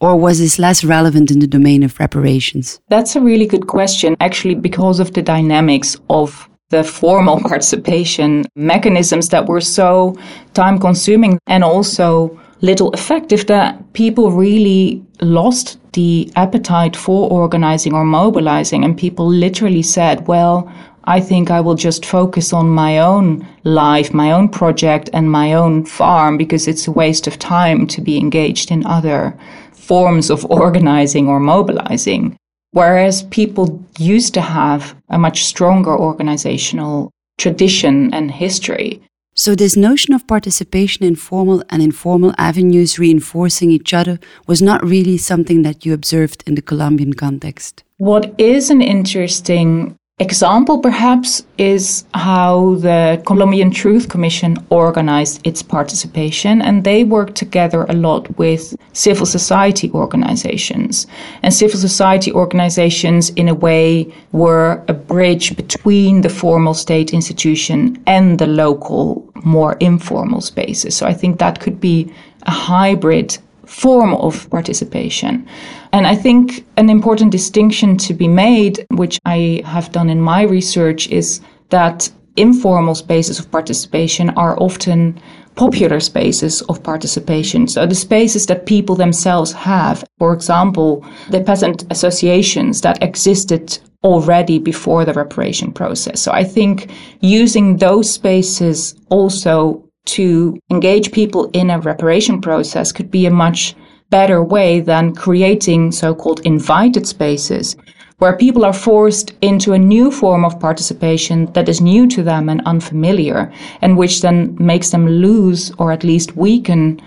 Or 0.00 0.16
was 0.16 0.40
this 0.40 0.58
less 0.58 0.82
relevant 0.82 1.30
in 1.30 1.38
the 1.38 1.46
domain 1.46 1.84
of 1.84 2.00
reparations? 2.00 2.80
That's 2.88 3.14
a 3.14 3.20
really 3.20 3.46
good 3.46 3.68
question, 3.68 4.16
actually, 4.18 4.56
because 4.56 4.98
of 4.98 5.12
the 5.12 5.22
dynamics 5.22 5.96
of 6.10 6.48
the 6.70 6.82
formal 6.82 7.38
participation 7.48 8.44
mechanisms 8.56 9.28
that 9.28 9.46
were 9.46 9.60
so 9.60 10.18
time 10.54 10.80
consuming 10.80 11.38
and 11.46 11.62
also 11.62 12.36
little 12.60 12.90
effective 12.90 13.46
that 13.46 13.92
people 13.92 14.32
really 14.32 15.04
lost 15.20 15.78
the 15.92 16.30
appetite 16.36 16.96
for 16.96 17.30
organizing 17.30 17.94
or 17.94 18.04
mobilizing. 18.04 18.84
And 18.84 18.96
people 18.96 19.26
literally 19.26 19.82
said, 19.82 20.26
well, 20.26 20.70
I 21.04 21.20
think 21.20 21.50
I 21.50 21.60
will 21.60 21.74
just 21.74 22.04
focus 22.04 22.52
on 22.52 22.68
my 22.68 22.98
own 22.98 23.46
life, 23.64 24.12
my 24.12 24.30
own 24.30 24.48
project, 24.48 25.08
and 25.12 25.30
my 25.30 25.54
own 25.54 25.86
farm 25.86 26.36
because 26.36 26.68
it's 26.68 26.86
a 26.86 26.92
waste 26.92 27.26
of 27.26 27.38
time 27.38 27.86
to 27.88 28.02
be 28.02 28.18
engaged 28.18 28.70
in 28.70 28.84
other 28.84 29.36
forms 29.72 30.28
of 30.28 30.44
organizing 30.50 31.28
or 31.28 31.40
mobilizing. 31.40 32.36
Whereas 32.72 33.22
people 33.24 33.82
used 33.98 34.34
to 34.34 34.42
have 34.42 34.94
a 35.08 35.18
much 35.18 35.44
stronger 35.44 35.96
organizational 35.98 37.10
tradition 37.38 38.12
and 38.12 38.30
history. 38.30 39.00
So, 39.40 39.54
this 39.54 39.76
notion 39.76 40.14
of 40.14 40.26
participation 40.26 41.04
in 41.04 41.14
formal 41.14 41.62
and 41.70 41.80
informal 41.80 42.34
avenues 42.38 42.98
reinforcing 42.98 43.70
each 43.70 43.94
other 43.94 44.18
was 44.48 44.60
not 44.60 44.84
really 44.84 45.16
something 45.16 45.62
that 45.62 45.86
you 45.86 45.94
observed 45.94 46.42
in 46.44 46.56
the 46.56 46.60
Colombian 46.60 47.12
context. 47.12 47.84
What 47.98 48.34
is 48.36 48.68
an 48.68 48.82
interesting 48.82 49.96
example, 50.18 50.78
perhaps, 50.78 51.44
is 51.58 52.04
how 52.14 52.74
the 52.76 53.22
Colombian 53.24 53.70
Truth 53.70 54.08
Commission 54.08 54.56
organized 54.70 55.40
its 55.46 55.62
participation, 55.62 56.60
and 56.60 56.82
they 56.84 57.04
worked 57.04 57.36
together 57.36 57.84
a 57.88 57.92
lot 57.92 58.36
with 58.36 58.76
civil 58.92 59.26
society 59.26 59.90
organizations. 59.92 61.06
And 61.42 61.54
civil 61.54 61.78
society 61.78 62.32
organizations, 62.32 63.30
in 63.30 63.48
a 63.48 63.54
way, 63.54 64.12
were 64.32 64.82
a 64.88 64.92
bridge 64.92 65.56
between 65.56 66.22
the 66.22 66.30
formal 66.30 66.74
state 66.74 67.12
institution 67.12 68.02
and 68.06 68.38
the 68.38 68.46
local, 68.46 69.24
more 69.44 69.74
informal 69.74 70.40
spaces. 70.40 70.96
So 70.96 71.06
I 71.06 71.14
think 71.14 71.38
that 71.38 71.60
could 71.60 71.80
be 71.80 72.12
a 72.42 72.50
hybrid 72.50 73.38
form 73.66 74.14
of 74.14 74.48
participation. 74.50 75.46
And 75.92 76.06
I 76.06 76.14
think 76.14 76.66
an 76.76 76.90
important 76.90 77.32
distinction 77.32 77.96
to 77.98 78.14
be 78.14 78.28
made, 78.28 78.86
which 78.90 79.18
I 79.24 79.62
have 79.64 79.92
done 79.92 80.10
in 80.10 80.20
my 80.20 80.42
research, 80.42 81.08
is 81.08 81.40
that 81.70 82.10
informal 82.36 82.94
spaces 82.94 83.38
of 83.38 83.50
participation 83.50 84.30
are 84.30 84.58
often 84.60 85.20
popular 85.56 85.98
spaces 85.98 86.62
of 86.62 86.82
participation. 86.84 87.66
So 87.66 87.84
the 87.84 87.94
spaces 87.94 88.46
that 88.46 88.64
people 88.64 88.94
themselves 88.94 89.52
have, 89.52 90.04
for 90.18 90.32
example, 90.32 91.04
the 91.30 91.40
peasant 91.40 91.84
associations 91.90 92.80
that 92.82 93.02
existed 93.02 93.78
already 94.04 94.60
before 94.60 95.04
the 95.04 95.12
reparation 95.12 95.72
process. 95.72 96.22
So 96.22 96.30
I 96.30 96.44
think 96.44 96.92
using 97.20 97.78
those 97.78 98.08
spaces 98.08 98.94
also 99.10 99.84
to 100.06 100.58
engage 100.70 101.10
people 101.10 101.50
in 101.52 101.70
a 101.70 101.80
reparation 101.80 102.40
process 102.40 102.92
could 102.92 103.10
be 103.10 103.26
a 103.26 103.30
much 103.30 103.74
better 104.10 104.42
way 104.42 104.80
than 104.80 105.14
creating 105.14 105.92
so-called 105.92 106.40
invited 106.40 107.06
spaces 107.06 107.76
where 108.18 108.36
people 108.36 108.64
are 108.64 108.72
forced 108.72 109.32
into 109.42 109.72
a 109.72 109.78
new 109.78 110.10
form 110.10 110.44
of 110.44 110.58
participation 110.58 111.46
that 111.52 111.68
is 111.68 111.80
new 111.80 112.06
to 112.08 112.22
them 112.22 112.48
and 112.48 112.60
unfamiliar 112.66 113.52
and 113.80 113.96
which 113.96 114.22
then 114.22 114.56
makes 114.58 114.90
them 114.90 115.06
lose 115.06 115.70
or 115.78 115.92
at 115.92 116.04
least 116.04 116.36
weaken 116.36 117.00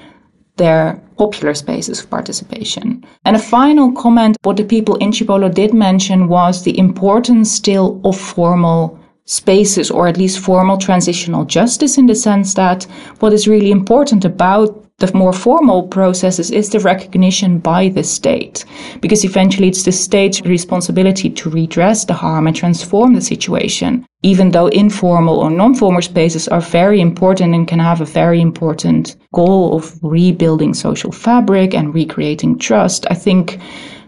their 0.55 1.01
popular 1.17 1.53
spaces 1.53 1.99
of 1.99 2.09
participation. 2.09 3.05
And 3.25 3.35
a 3.35 3.39
final 3.39 3.91
comment, 3.91 4.37
what 4.43 4.57
the 4.57 4.63
people 4.63 4.95
in 4.97 5.11
Chibolo 5.11 5.53
did 5.53 5.73
mention 5.73 6.27
was 6.27 6.63
the 6.63 6.77
importance 6.77 7.51
still 7.51 7.99
of 8.03 8.17
formal 8.17 8.97
spaces 9.25 9.91
or 9.91 10.07
at 10.07 10.17
least 10.17 10.39
formal 10.39 10.77
transitional 10.77 11.45
justice 11.45 11.97
in 11.97 12.05
the 12.05 12.15
sense 12.15 12.53
that 12.55 12.83
what 13.19 13.33
is 13.33 13.47
really 13.47 13.71
important 13.71 14.25
about 14.25 14.90
the 15.01 15.17
more 15.17 15.33
formal 15.33 15.83
processes 15.87 16.51
is 16.51 16.69
the 16.69 16.79
recognition 16.79 17.59
by 17.59 17.89
the 17.89 18.03
state, 18.03 18.63
because 19.01 19.25
eventually 19.25 19.67
it's 19.67 19.83
the 19.83 19.91
state's 19.91 20.41
responsibility 20.41 21.29
to 21.29 21.49
redress 21.49 22.05
the 22.05 22.13
harm 22.13 22.47
and 22.47 22.55
transform 22.55 23.13
the 23.13 23.21
situation. 23.21 24.05
Even 24.23 24.51
though 24.51 24.67
informal 24.67 25.39
or 25.39 25.49
non-formal 25.49 26.03
spaces 26.03 26.47
are 26.47 26.61
very 26.61 27.01
important 27.01 27.55
and 27.55 27.67
can 27.67 27.79
have 27.79 28.01
a 28.01 28.05
very 28.05 28.39
important 28.39 29.15
goal 29.33 29.75
of 29.75 29.97
rebuilding 30.03 30.73
social 30.73 31.11
fabric 31.11 31.73
and 31.73 31.93
recreating 31.93 32.57
trust, 32.57 33.05
I 33.09 33.15
think 33.15 33.59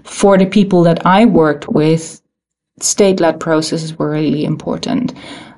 for 0.04 0.38
the 0.38 0.46
people 0.46 0.84
that 0.84 1.06
I 1.06 1.26
worked 1.26 1.68
with, 1.68 2.22
state 2.80 3.20
led 3.20 3.40
processes 3.40 3.98
were 3.98 4.12
really 4.12 4.46
important. 4.46 5.14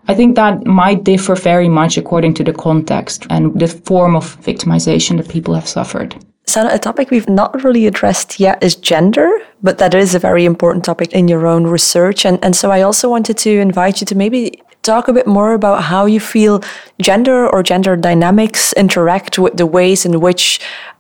I 0.08 0.14
think 0.14 0.36
that 0.36 0.66
might 0.66 1.04
differ 1.04 1.36
very 1.36 1.70
much 1.70 1.98
according 1.98 2.36
to 2.36 2.44
the 2.44 2.54
context 2.54 3.26
and 3.30 3.60
the 3.60 3.68
form 3.68 4.16
of 4.16 4.40
victimization 4.42 5.18
that 5.18 5.30
people 5.30 5.56
have 5.56 5.68
suffered. 5.68 6.16
Sanne, 6.48 6.72
a 6.72 6.78
topic 6.78 7.10
we've 7.10 7.28
not 7.28 7.64
really 7.64 7.88
addressed 7.88 8.40
yet 8.40 8.62
is 8.62 8.76
gender, 8.76 9.30
but 9.64 9.80
that 9.80 9.96
is 9.96 10.14
a 10.14 10.20
very 10.20 10.46
important 10.46 10.86
topic 10.86 11.12
in 11.12 11.28
your 11.28 11.48
own 11.48 11.66
research. 11.66 12.24
And, 12.24 12.38
and 12.44 12.56
so 12.56 12.70
I 12.70 12.82
also 12.82 13.10
wanted 13.10 13.38
to 13.40 13.50
invite 13.50 14.00
you 14.00 14.06
to 14.06 14.16
maybe 14.16 14.62
talk 14.84 15.08
a 15.08 15.14
bit 15.14 15.26
more 15.26 15.54
about 15.54 15.84
how 15.84 16.06
you 16.06 16.20
feel 16.20 16.62
gender 17.02 17.50
or 17.50 17.64
gender 17.64 17.96
dynamics 17.96 18.74
interact 18.74 19.40
with 19.40 19.58
the 19.58 19.66
ways 19.66 20.06
in 20.06 20.20
which 20.20 20.60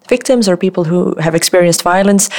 victims 0.10 0.50
or 0.50 0.58
people 0.58 0.86
who 0.86 1.16
have 1.20 1.36
experienced 1.36 1.84
violence 1.84 2.30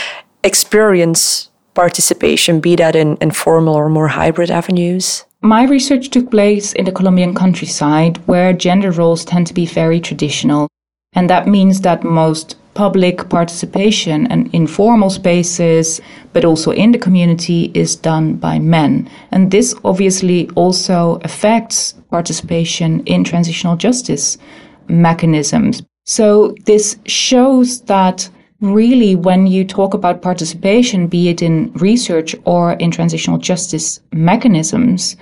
experience 0.43 1.51
participation, 1.75 2.59
be 2.59 2.75
that 2.77 2.97
in 2.97 3.19
informal 3.21 3.75
or 3.75 3.89
more 3.89 4.09
hybrid 4.09 4.51
avenues? 4.51 5.26
My 5.43 5.65
research 5.65 6.11
took 6.11 6.31
place 6.31 6.73
in 6.73 6.87
the 6.87 6.93
Colombian 6.93 7.35
countryside 7.35 8.17
where 8.27 8.53
gender 8.53 8.91
roles 8.91 9.25
tend 9.25 9.47
to 9.47 9.55
be 9.55 9.67
very 9.67 10.01
traditional. 10.01 10.69
And 11.13 11.31
that 11.31 11.47
means 11.47 11.83
that 11.83 12.05
most 12.05 12.57
public 12.75 13.29
participation 13.29 14.27
and 14.27 14.55
informal 14.55 15.09
spaces, 15.09 16.01
but 16.33 16.45
also 16.45 16.73
in 16.73 16.93
the 16.93 16.99
community, 16.99 17.71
is 17.75 17.97
done 17.97 18.35
by 18.37 18.59
men. 18.59 19.09
And 19.31 19.51
this 19.51 19.75
obviously 19.85 20.49
also 20.51 21.21
affects 21.25 21.93
participation 22.11 23.03
in 23.05 23.25
transitional 23.25 23.77
justice 23.77 24.37
mechanisms. 24.89 25.83
So 26.05 26.55
this 26.67 26.99
shows 27.07 27.81
that 27.83 28.29
really 28.61 29.15
when 29.15 29.47
you 29.47 29.65
talk 29.65 29.95
about 29.95 30.23
participation, 30.23 31.07
be 31.07 31.29
it 31.29 31.43
in 31.43 31.73
research 31.75 32.35
or 32.45 32.73
in 32.75 32.91
transitional 32.91 33.39
justice 33.39 34.01
mechanisms, 34.13 35.17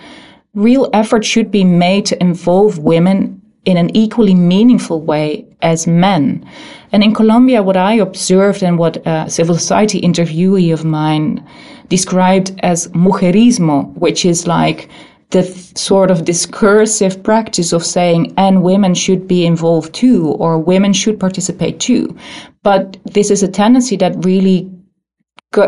real 0.55 0.89
effort 0.93 1.25
should 1.25 1.51
be 1.51 1.65
made 1.65 2.07
to 2.07 2.21
involve 2.23 2.79
women 2.79 3.41
in 3.65 3.77
an 3.77 3.95
equally 3.97 4.35
meaningful 4.35 5.01
way 5.01 5.47
as 5.63 5.87
men. 5.87 6.47
And 6.93 7.03
in 7.03 7.15
Colombia, 7.15 7.63
what 7.63 7.77
I 7.77 7.95
observed 7.95 8.63
and 8.63 8.79
what 8.79 9.05
a 9.07 9.29
civil 9.31 9.55
society 9.55 10.01
interviewee 10.01 10.73
of 10.73 10.85
mine 10.85 11.45
described 11.89 12.53
as 12.63 12.89
mujerismo, 12.89 13.93
which 13.95 14.25
is 14.25 14.47
like 14.47 14.89
the 15.35 15.43
sort 15.75 16.13
of 16.13 16.25
discursive 16.25 17.23
practice 17.25 17.73
of 17.73 17.85
saying, 17.85 18.33
and 18.37 18.63
women 18.63 18.95
should 18.95 19.27
be 19.27 19.45
involved 19.45 19.93
too, 19.93 20.29
or 20.39 20.59
women 20.59 20.93
should 20.93 21.19
participate 21.19 21.81
too. 21.81 22.17
But 22.63 22.97
this 23.05 23.31
is 23.33 23.43
a 23.43 23.49
tendency 23.49 23.97
that 23.97 24.25
really 24.25 24.71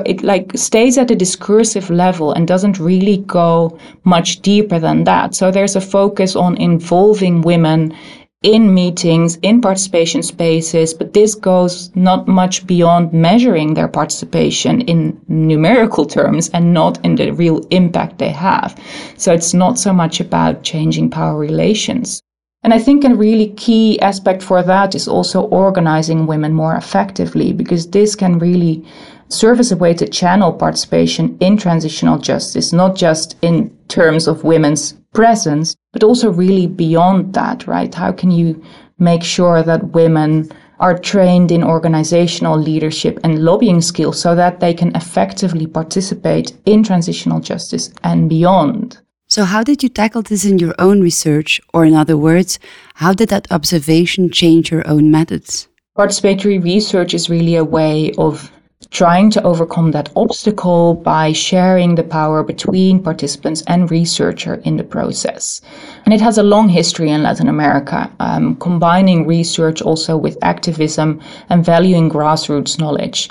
it 0.04 0.22
like 0.22 0.50
stays 0.56 0.98
at 0.98 1.12
a 1.12 1.14
discursive 1.14 1.90
level 1.90 2.32
and 2.32 2.48
doesn't 2.48 2.80
really 2.80 3.18
go 3.18 3.78
much 4.04 4.40
deeper 4.40 4.80
than 4.80 5.04
that. 5.04 5.34
So 5.34 5.50
there's 5.50 5.76
a 5.76 5.80
focus 5.80 6.34
on 6.34 6.56
involving 6.56 7.42
women 7.42 7.94
in 8.42 8.74
meetings, 8.74 9.36
in 9.42 9.60
participation 9.60 10.22
spaces, 10.22 10.92
but 10.92 11.14
this 11.14 11.34
goes 11.34 11.90
not 11.96 12.28
much 12.28 12.66
beyond 12.66 13.12
measuring 13.12 13.74
their 13.74 13.88
participation 13.88 14.82
in 14.82 15.18
numerical 15.26 16.04
terms 16.04 16.50
and 16.50 16.74
not 16.74 17.02
in 17.04 17.16
the 17.16 17.30
real 17.32 17.60
impact 17.70 18.18
they 18.18 18.30
have. 18.30 18.78
So 19.16 19.32
it's 19.32 19.54
not 19.54 19.78
so 19.78 19.92
much 19.92 20.20
about 20.20 20.62
changing 20.62 21.10
power 21.10 21.38
relations. 21.38 22.22
And 22.62 22.74
I 22.74 22.78
think 22.78 23.04
a 23.04 23.14
really 23.14 23.50
key 23.50 23.98
aspect 24.00 24.42
for 24.42 24.62
that 24.62 24.94
is 24.94 25.08
also 25.08 25.42
organizing 25.42 26.26
women 26.26 26.52
more 26.52 26.74
effectively 26.74 27.52
because 27.52 27.90
this 27.90 28.14
can 28.14 28.38
really 28.38 28.84
serve 29.28 29.60
as 29.60 29.72
a 29.72 29.76
way 29.76 29.94
to 29.94 30.08
channel 30.08 30.52
participation 30.52 31.36
in 31.40 31.56
transitional 31.56 32.18
justice, 32.18 32.72
not 32.72 32.96
just 32.96 33.36
in 33.42 33.76
terms 33.88 34.26
of 34.26 34.44
women's 34.44 34.94
presence, 35.14 35.76
but 35.96 36.04
also 36.04 36.30
really 36.30 36.66
beyond 36.66 37.32
that, 37.32 37.66
right? 37.66 37.94
How 37.94 38.12
can 38.12 38.30
you 38.30 38.62
make 38.98 39.22
sure 39.22 39.62
that 39.62 39.94
women 39.94 40.50
are 40.78 40.98
trained 40.98 41.50
in 41.50 41.64
organizational 41.64 42.58
leadership 42.58 43.18
and 43.24 43.42
lobbying 43.42 43.80
skills 43.80 44.20
so 44.20 44.34
that 44.34 44.60
they 44.60 44.74
can 44.74 44.94
effectively 44.94 45.66
participate 45.66 46.54
in 46.66 46.82
transitional 46.82 47.40
justice 47.40 47.88
and 48.04 48.28
beyond? 48.28 48.98
So, 49.26 49.44
how 49.44 49.62
did 49.64 49.82
you 49.82 49.88
tackle 49.88 50.20
this 50.20 50.44
in 50.44 50.58
your 50.58 50.74
own 50.78 51.00
research? 51.00 51.62
Or, 51.72 51.86
in 51.86 51.94
other 51.94 52.18
words, 52.18 52.58
how 52.96 53.14
did 53.14 53.30
that 53.30 53.50
observation 53.50 54.30
change 54.30 54.70
your 54.70 54.86
own 54.86 55.10
methods? 55.10 55.66
Participatory 55.96 56.62
research 56.62 57.14
is 57.14 57.30
really 57.30 57.54
a 57.54 57.64
way 57.64 58.12
of 58.18 58.52
trying 58.90 59.30
to 59.30 59.42
overcome 59.42 59.90
that 59.90 60.10
obstacle 60.16 60.94
by 60.94 61.32
sharing 61.32 61.94
the 61.94 62.02
power 62.02 62.42
between 62.42 63.02
participants 63.02 63.62
and 63.66 63.90
researcher 63.90 64.54
in 64.64 64.76
the 64.76 64.84
process. 64.84 65.60
And 66.04 66.14
it 66.14 66.20
has 66.20 66.38
a 66.38 66.42
long 66.42 66.68
history 66.68 67.10
in 67.10 67.22
Latin 67.22 67.48
America, 67.48 68.10
um, 68.20 68.56
combining 68.56 69.26
research 69.26 69.82
also 69.82 70.16
with 70.16 70.38
activism 70.42 71.20
and 71.48 71.64
valuing 71.64 72.10
grassroots 72.10 72.78
knowledge. 72.78 73.28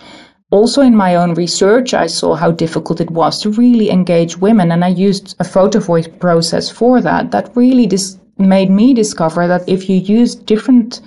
Also, 0.52 0.82
in 0.82 0.96
my 0.96 1.16
own 1.16 1.34
research, 1.34 1.94
I 1.94 2.08
saw 2.08 2.36
how 2.36 2.52
difficult 2.52 3.02
it 3.02 3.10
was 3.10 3.42
to 3.42 3.50
really 3.50 3.90
engage 3.90 4.38
women, 4.38 4.72
and 4.72 4.86
I 4.86 4.90
used 4.90 5.36
a 5.40 5.44
photo 5.44 5.80
voice 5.80 6.08
process 6.08 6.70
for 6.70 7.02
that. 7.02 7.32
That 7.32 7.52
really 7.56 7.88
dis- 7.88 8.18
made 8.38 8.70
me 8.70 8.94
discover 8.94 9.48
that 9.48 9.68
if 9.68 9.90
you 9.90 9.98
use 9.98 10.36
different 10.36 11.02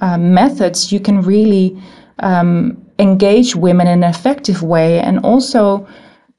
uh, 0.00 0.16
methods, 0.16 0.90
you 0.90 1.00
can 1.00 1.20
really 1.20 1.80
um, 2.20 2.87
engage 2.98 3.54
women 3.54 3.86
in 3.86 4.02
an 4.02 4.10
effective 4.10 4.62
way 4.62 5.00
and 5.00 5.18
also 5.20 5.86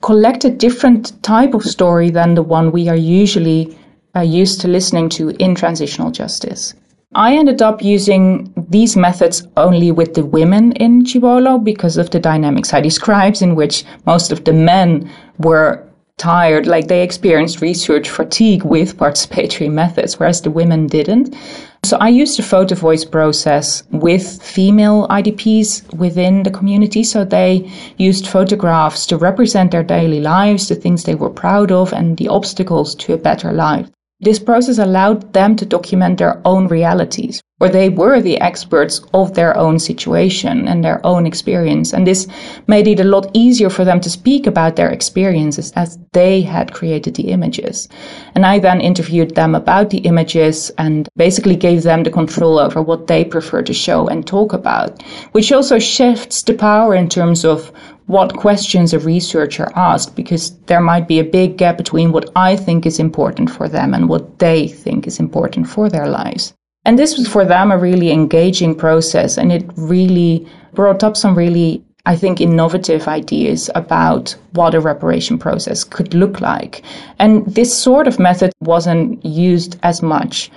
collect 0.01 0.45
a 0.45 0.49
different 0.49 1.21
type 1.23 1.53
of 1.53 1.63
story 1.63 2.09
than 2.09 2.35
the 2.35 2.43
one 2.43 2.71
we 2.71 2.87
are 2.87 2.95
usually 2.95 3.77
uh, 4.15 4.21
used 4.21 4.61
to 4.61 4.67
listening 4.67 5.09
to 5.09 5.29
in 5.43 5.55
transitional 5.55 6.11
justice. 6.11 6.73
I 7.15 7.35
ended 7.35 7.61
up 7.61 7.81
using 7.81 8.53
these 8.69 8.95
methods 8.95 9.47
only 9.57 9.91
with 9.91 10.13
the 10.13 10.23
women 10.23 10.73
in 10.73 11.03
Chibolo 11.03 11.57
because 11.57 11.97
of 11.97 12.11
the 12.11 12.19
dynamics 12.19 12.73
I 12.73 12.81
described, 12.81 13.41
in 13.41 13.55
which 13.55 13.83
most 14.05 14.31
of 14.31 14.43
the 14.43 14.53
men 14.53 15.09
were 15.39 15.88
tired, 16.19 16.67
like 16.67 16.87
they 16.87 17.01
experienced 17.01 17.61
research 17.61 18.09
fatigue 18.09 18.63
with 18.63 18.97
participatory 18.97 19.71
methods, 19.71 20.19
whereas 20.19 20.41
the 20.41 20.51
women 20.51 20.85
didn't. 20.85 21.35
So 21.83 21.97
I 21.97 22.09
used 22.09 22.37
the 22.37 22.43
photo 22.43 22.75
voice 22.75 23.05
process 23.05 23.83
with 23.89 24.43
female 24.43 25.07
IDPs 25.07 25.91
within 25.95 26.43
the 26.43 26.51
community. 26.51 27.03
So 27.03 27.23
they 27.23 27.71
used 27.97 28.27
photographs 28.27 29.05
to 29.07 29.17
represent 29.17 29.71
their 29.71 29.83
daily 29.83 30.19
lives, 30.19 30.67
the 30.67 30.75
things 30.75 31.05
they 31.05 31.15
were 31.15 31.29
proud 31.29 31.71
of, 31.71 31.93
and 31.93 32.17
the 32.17 32.27
obstacles 32.27 32.93
to 32.95 33.13
a 33.13 33.17
better 33.17 33.53
life. 33.53 33.89
This 34.19 34.39
process 34.39 34.77
allowed 34.77 35.31
them 35.31 35.55
to 35.55 35.65
document 35.65 36.17
their 36.17 36.41
own 36.43 36.67
realities, 36.67 37.41
where 37.59 37.69
they 37.69 37.89
were 37.89 38.21
the 38.21 38.39
experts 38.39 39.01
of 39.13 39.33
their 39.33 39.55
own 39.55 39.77
situation 39.77 40.67
and 40.67 40.83
their 40.83 41.05
own 41.05 41.25
experience. 41.25 41.93
And 41.93 42.07
this 42.07 42.27
made 42.67 42.87
it 42.87 43.01
a 43.01 43.03
lot 43.03 43.29
easier 43.33 43.69
for 43.69 43.85
them 43.85 43.99
to 44.01 44.09
speak 44.09 44.47
about 44.47 44.77
their 44.77 44.89
experiences 44.89 45.71
as 45.75 45.99
they 46.13 46.41
had 46.41 46.73
created 46.73 47.15
the 47.15 47.29
images. 47.31 47.89
And 48.33 48.45
I 48.45 48.59
then 48.59 48.79
interviewed 48.79 49.35
them 49.35 49.55
about 49.55 49.89
the 49.89 49.99
images 49.99 50.71
and 50.77 51.09
basically 51.17 51.57
gave 51.57 51.83
them 51.83 52.03
the 52.03 52.11
control 52.11 52.59
over 52.59 52.81
what 52.81 53.07
they 53.07 53.25
prefer 53.25 53.61
to 53.63 53.73
show 53.73 54.07
and 54.07 54.25
talk 54.25 54.53
about, 54.53 55.01
which 55.33 55.51
also 55.51 55.79
shifts 55.79 56.41
the 56.43 56.53
power 56.53 56.95
in 56.95 57.09
terms 57.09 57.43
of 57.43 57.73
what 58.07 58.35
questions 58.35 58.93
a 58.93 58.99
researcher 58.99 59.69
asks 59.75 60.11
because 60.11 60.57
there 60.65 60.81
might 60.81 61.07
be 61.07 61.19
a 61.19 61.23
big 61.23 61.57
gap 61.57 61.77
between 61.77 62.11
what 62.11 62.29
I 62.35 62.55
think 62.55 62.85
is 62.85 62.99
important 62.99 63.51
for 63.51 63.69
them 63.69 63.93
and 63.93 64.09
what 64.09 64.39
they 64.39 64.67
think 64.67 65.05
is 65.05 65.19
important 65.19 65.67
for 65.67 65.89
their 65.89 66.07
lives. 66.07 66.53
And 66.85 66.97
this 66.97 67.17
was 67.17 67.27
for 67.27 67.45
them 67.45 67.71
a 67.71 67.77
really 67.77 68.11
engaging 68.11 68.75
process 68.75 69.37
and 69.37 69.51
it 69.51 69.69
really 69.75 70.47
brought 70.73 71.03
up 71.03 71.17
some 71.17 71.35
really 71.35 71.83
I 72.05 72.15
think 72.15 72.41
innovative 72.41 73.07
ideas 73.07 73.69
about 73.75 74.35
what 74.53 74.73
a 74.73 74.79
reparation 74.79 75.37
process 75.37 75.83
could 75.83 76.13
look 76.13 76.41
like. 76.41 76.81
And 77.19 77.45
this 77.45 77.77
sort 77.77 78.07
of 78.07 78.17
method 78.19 78.51
wasn't 78.61 79.23
used 79.23 79.77
as 79.83 80.01
much. 80.01 80.49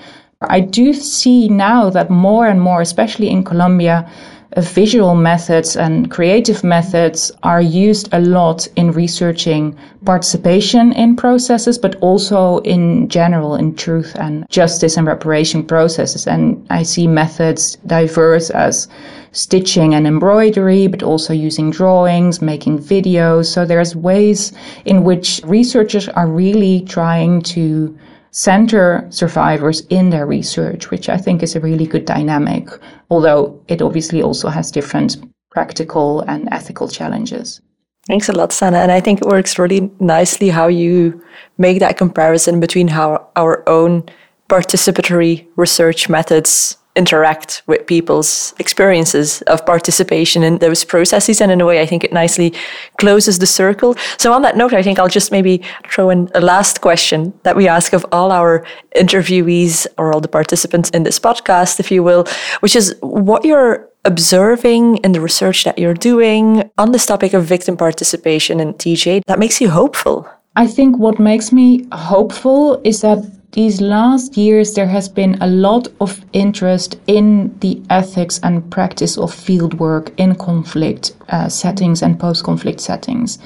I 0.42 0.60
do 0.60 0.94
see 0.94 1.48
now 1.48 1.90
that 1.90 2.10
more 2.10 2.46
and 2.46 2.60
more, 2.60 2.80
especially 2.80 3.28
in 3.28 3.44
Colombia, 3.44 4.10
visual 4.56 5.14
methods 5.14 5.76
and 5.76 6.10
creative 6.10 6.62
methods 6.62 7.32
are 7.42 7.62
used 7.62 8.08
a 8.12 8.20
lot 8.20 8.68
in 8.76 8.92
researching 8.92 9.76
participation 10.04 10.92
in 10.92 11.16
processes, 11.16 11.78
but 11.78 11.96
also 11.96 12.58
in 12.58 13.08
general 13.08 13.54
in 13.54 13.74
truth 13.74 14.14
and 14.16 14.46
justice 14.48 14.96
and 14.96 15.06
reparation 15.06 15.64
processes. 15.64 16.26
And 16.26 16.66
I 16.70 16.82
see 16.82 17.06
methods 17.06 17.76
diverse 17.86 18.50
as 18.50 18.88
stitching 19.32 19.94
and 19.94 20.06
embroidery, 20.06 20.86
but 20.86 21.02
also 21.02 21.32
using 21.32 21.70
drawings, 21.70 22.42
making 22.42 22.78
videos. 22.78 23.46
So 23.46 23.64
there's 23.64 23.96
ways 23.96 24.52
in 24.84 25.04
which 25.04 25.40
researchers 25.44 26.08
are 26.08 26.26
really 26.26 26.82
trying 26.82 27.40
to 27.42 27.98
center 28.32 29.06
survivors 29.10 29.82
in 29.88 30.10
their 30.10 30.26
research, 30.26 30.90
which 30.90 31.08
I 31.08 31.16
think 31.16 31.42
is 31.42 31.54
a 31.54 31.60
really 31.60 31.86
good 31.86 32.04
dynamic, 32.04 32.68
although 33.10 33.62
it 33.68 33.80
obviously 33.80 34.22
also 34.22 34.48
has 34.48 34.70
different 34.70 35.16
practical 35.50 36.22
and 36.22 36.48
ethical 36.50 36.88
challenges. 36.88 37.60
Thanks 38.08 38.28
a 38.28 38.32
lot, 38.32 38.50
Sanne. 38.50 38.74
And 38.74 38.90
I 38.90 39.00
think 39.00 39.20
it 39.20 39.28
works 39.28 39.58
really 39.58 39.90
nicely 40.00 40.48
how 40.48 40.66
you 40.66 41.22
make 41.58 41.78
that 41.78 41.98
comparison 41.98 42.58
between 42.58 42.88
how 42.88 43.28
our 43.36 43.62
own 43.68 44.02
participatory 44.48 45.46
research 45.56 46.08
methods 46.08 46.76
interact 46.94 47.62
with 47.66 47.86
people's 47.86 48.54
experiences 48.58 49.42
of 49.42 49.64
participation 49.64 50.42
in 50.42 50.58
those 50.58 50.84
processes. 50.84 51.40
And 51.40 51.50
in 51.50 51.60
a 51.60 51.66
way, 51.66 51.80
I 51.80 51.86
think 51.86 52.04
it 52.04 52.12
nicely 52.12 52.52
closes 52.98 53.38
the 53.38 53.46
circle. 53.46 53.94
So, 54.18 54.32
on 54.32 54.42
that 54.42 54.56
note, 54.56 54.74
I 54.74 54.82
think 54.82 54.98
I'll 54.98 55.08
just 55.08 55.32
maybe 55.32 55.62
throw 55.90 56.10
in 56.10 56.28
a 56.34 56.40
last 56.40 56.80
question 56.80 57.32
that 57.44 57.56
we 57.56 57.68
ask 57.68 57.92
of 57.92 58.04
all 58.12 58.30
our 58.30 58.64
interviewees 58.94 59.86
or 59.96 60.12
all 60.12 60.20
the 60.20 60.28
participants 60.28 60.90
in 60.90 61.02
this 61.02 61.18
podcast, 61.18 61.80
if 61.80 61.90
you 61.90 62.02
will, 62.02 62.24
which 62.60 62.76
is 62.76 62.94
what 63.00 63.44
you're 63.44 63.88
observing 64.04 64.96
in 64.98 65.12
the 65.12 65.20
research 65.20 65.64
that 65.64 65.78
you're 65.78 65.94
doing 65.94 66.70
on 66.76 66.92
this 66.92 67.06
topic 67.06 67.32
of 67.32 67.44
victim 67.44 67.76
participation 67.76 68.60
in 68.60 68.74
TJ 68.74 69.22
that 69.26 69.38
makes 69.38 69.60
you 69.60 69.70
hopeful. 69.70 70.28
I 70.56 70.66
think 70.66 70.98
what 70.98 71.18
makes 71.18 71.52
me 71.52 71.86
hopeful 71.92 72.80
is 72.84 73.00
that 73.00 73.24
these 73.52 73.82
last 73.82 74.36
years 74.36 74.74
there 74.74 74.86
has 74.86 75.08
been 75.08 75.36
a 75.42 75.46
lot 75.46 75.86
of 76.00 76.24
interest 76.32 76.98
in 77.06 77.56
the 77.60 77.82
ethics 77.90 78.40
and 78.42 78.70
practice 78.70 79.18
of 79.18 79.30
fieldwork 79.30 80.10
in 80.16 80.34
conflict 80.34 81.12
uh, 81.28 81.48
settings 81.48 82.02
and 82.02 82.18
post 82.18 82.44
conflict 82.44 82.80
settings. 82.80 83.38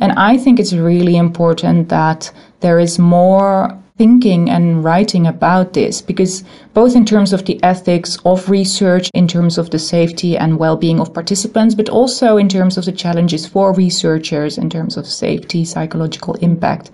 And 0.00 0.12
I 0.12 0.38
think 0.38 0.58
it's 0.58 0.72
really 0.72 1.16
important 1.16 1.90
that 1.90 2.32
there 2.60 2.78
is 2.78 2.98
more 2.98 3.78
thinking 3.98 4.48
and 4.48 4.82
writing 4.82 5.26
about 5.26 5.74
this 5.74 6.00
because 6.00 6.44
both 6.72 6.96
in 6.96 7.04
terms 7.04 7.32
of 7.32 7.44
the 7.44 7.62
ethics 7.62 8.18
of 8.24 8.48
research 8.48 9.10
in 9.12 9.28
terms 9.28 9.58
of 9.58 9.68
the 9.70 9.78
safety 9.78 10.36
and 10.36 10.58
well-being 10.58 10.98
of 10.98 11.12
participants 11.12 11.74
but 11.74 11.90
also 11.90 12.38
in 12.38 12.48
terms 12.48 12.78
of 12.78 12.86
the 12.86 12.92
challenges 12.92 13.46
for 13.46 13.74
researchers 13.74 14.56
in 14.56 14.70
terms 14.70 14.96
of 14.96 15.06
safety 15.06 15.62
psychological 15.64 16.34
impact 16.36 16.90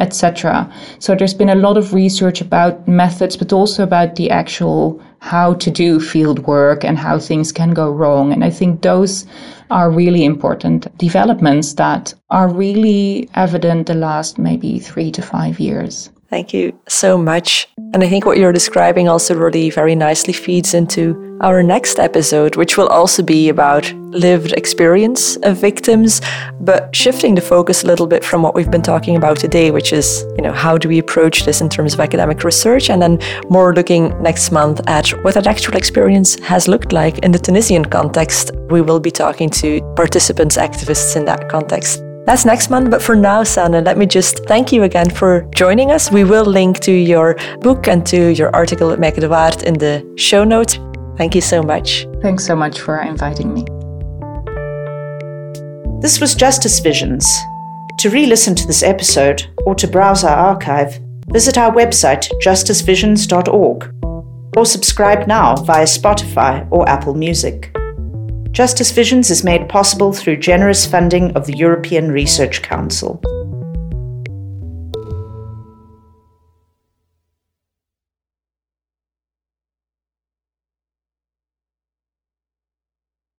etc 0.00 0.72
so 0.98 1.14
there's 1.14 1.34
been 1.34 1.50
a 1.50 1.54
lot 1.54 1.76
of 1.76 1.92
research 1.92 2.40
about 2.40 2.88
methods 2.88 3.36
but 3.36 3.52
also 3.52 3.82
about 3.82 4.16
the 4.16 4.30
actual 4.30 5.00
how 5.20 5.52
to 5.54 5.70
do 5.70 6.00
field 6.00 6.38
work 6.46 6.84
and 6.84 6.96
how 6.96 7.18
things 7.18 7.50
can 7.50 7.74
go 7.74 7.90
wrong. 7.90 8.32
And 8.32 8.44
i 8.44 8.50
think 8.50 8.82
those 8.82 9.26
are 9.70 9.90
really 9.90 10.24
important 10.24 10.86
developments 10.96 11.74
that 11.74 12.14
are 12.30 12.48
really 12.48 13.28
evident 13.34 13.86
the 13.86 13.94
last 13.94 14.38
maybe 14.38 14.78
3 14.78 15.10
to 15.10 15.22
5 15.22 15.60
years 15.60 16.10
Thank 16.30 16.52
you 16.52 16.78
so 16.88 17.16
much. 17.16 17.68
And 17.94 18.04
I 18.04 18.08
think 18.08 18.26
what 18.26 18.36
you're 18.36 18.52
describing 18.52 19.08
also 19.08 19.34
really 19.34 19.70
very 19.70 19.94
nicely 19.94 20.34
feeds 20.34 20.74
into 20.74 21.38
our 21.40 21.62
next 21.62 21.98
episode, 21.98 22.56
which 22.56 22.76
will 22.76 22.88
also 22.88 23.22
be 23.22 23.48
about 23.48 23.90
lived 24.10 24.52
experience 24.52 25.36
of 25.36 25.56
victims, 25.56 26.20
but 26.60 26.94
shifting 26.94 27.34
the 27.34 27.40
focus 27.40 27.82
a 27.82 27.86
little 27.86 28.06
bit 28.06 28.24
from 28.24 28.42
what 28.42 28.54
we've 28.54 28.70
been 28.70 28.82
talking 28.82 29.16
about 29.16 29.38
today, 29.38 29.70
which 29.70 29.92
is, 29.92 30.26
you 30.36 30.42
know, 30.42 30.52
how 30.52 30.76
do 30.76 30.86
we 30.88 30.98
approach 30.98 31.44
this 31.44 31.62
in 31.62 31.68
terms 31.70 31.94
of 31.94 32.00
academic 32.00 32.44
research, 32.44 32.90
and 32.90 33.00
then 33.00 33.18
more 33.48 33.74
looking 33.74 34.20
next 34.22 34.50
month 34.50 34.80
at 34.86 35.08
what 35.24 35.32
that 35.34 35.46
actual 35.46 35.76
experience 35.76 36.38
has 36.40 36.68
looked 36.68 36.92
like 36.92 37.18
in 37.20 37.32
the 37.32 37.38
Tunisian 37.38 37.84
context. 37.86 38.50
We 38.68 38.82
will 38.82 39.00
be 39.00 39.10
talking 39.10 39.48
to 39.50 39.80
participants, 39.96 40.58
activists 40.58 41.16
in 41.16 41.24
that 41.24 41.48
context. 41.48 42.02
That's 42.28 42.44
next 42.44 42.68
month. 42.68 42.90
But 42.90 43.00
for 43.00 43.16
now, 43.16 43.42
Sanne, 43.42 43.82
let 43.86 43.96
me 43.96 44.04
just 44.04 44.44
thank 44.44 44.70
you 44.70 44.82
again 44.82 45.08
for 45.08 45.48
joining 45.54 45.90
us. 45.90 46.12
We 46.12 46.24
will 46.24 46.44
link 46.44 46.78
to 46.80 46.92
your 46.92 47.36
book 47.60 47.88
and 47.88 48.04
to 48.04 48.34
your 48.34 48.54
article 48.54 48.90
at 48.90 48.98
Mijke 48.98 49.20
de 49.20 49.28
Waardt 49.30 49.62
in 49.62 49.78
the 49.78 50.04
show 50.18 50.44
notes. 50.44 50.78
Thank 51.16 51.34
you 51.34 51.40
so 51.40 51.62
much. 51.62 52.06
Thanks 52.20 52.44
so 52.44 52.54
much 52.54 52.80
for 52.80 53.00
inviting 53.00 53.54
me. 53.54 53.64
This 56.02 56.20
was 56.20 56.34
Justice 56.34 56.80
Visions. 56.80 57.26
To 58.00 58.10
re 58.10 58.26
listen 58.26 58.54
to 58.56 58.66
this 58.66 58.82
episode 58.82 59.46
or 59.64 59.74
to 59.76 59.88
browse 59.88 60.22
our 60.22 60.36
archive, 60.36 61.00
visit 61.32 61.56
our 61.56 61.72
website 61.72 62.28
justicevisions.org 62.44 63.90
or 64.54 64.66
subscribe 64.66 65.26
now 65.26 65.56
via 65.56 65.86
Spotify 65.86 66.68
or 66.70 66.86
Apple 66.86 67.14
Music. 67.14 67.74
Justice 68.58 68.90
Visions 68.90 69.30
is 69.30 69.44
made 69.44 69.68
possible 69.68 70.12
through 70.12 70.38
generous 70.38 70.84
funding 70.84 71.30
of 71.36 71.46
the 71.46 71.56
European 71.56 72.10
Research 72.10 72.60
Council. 72.60 73.22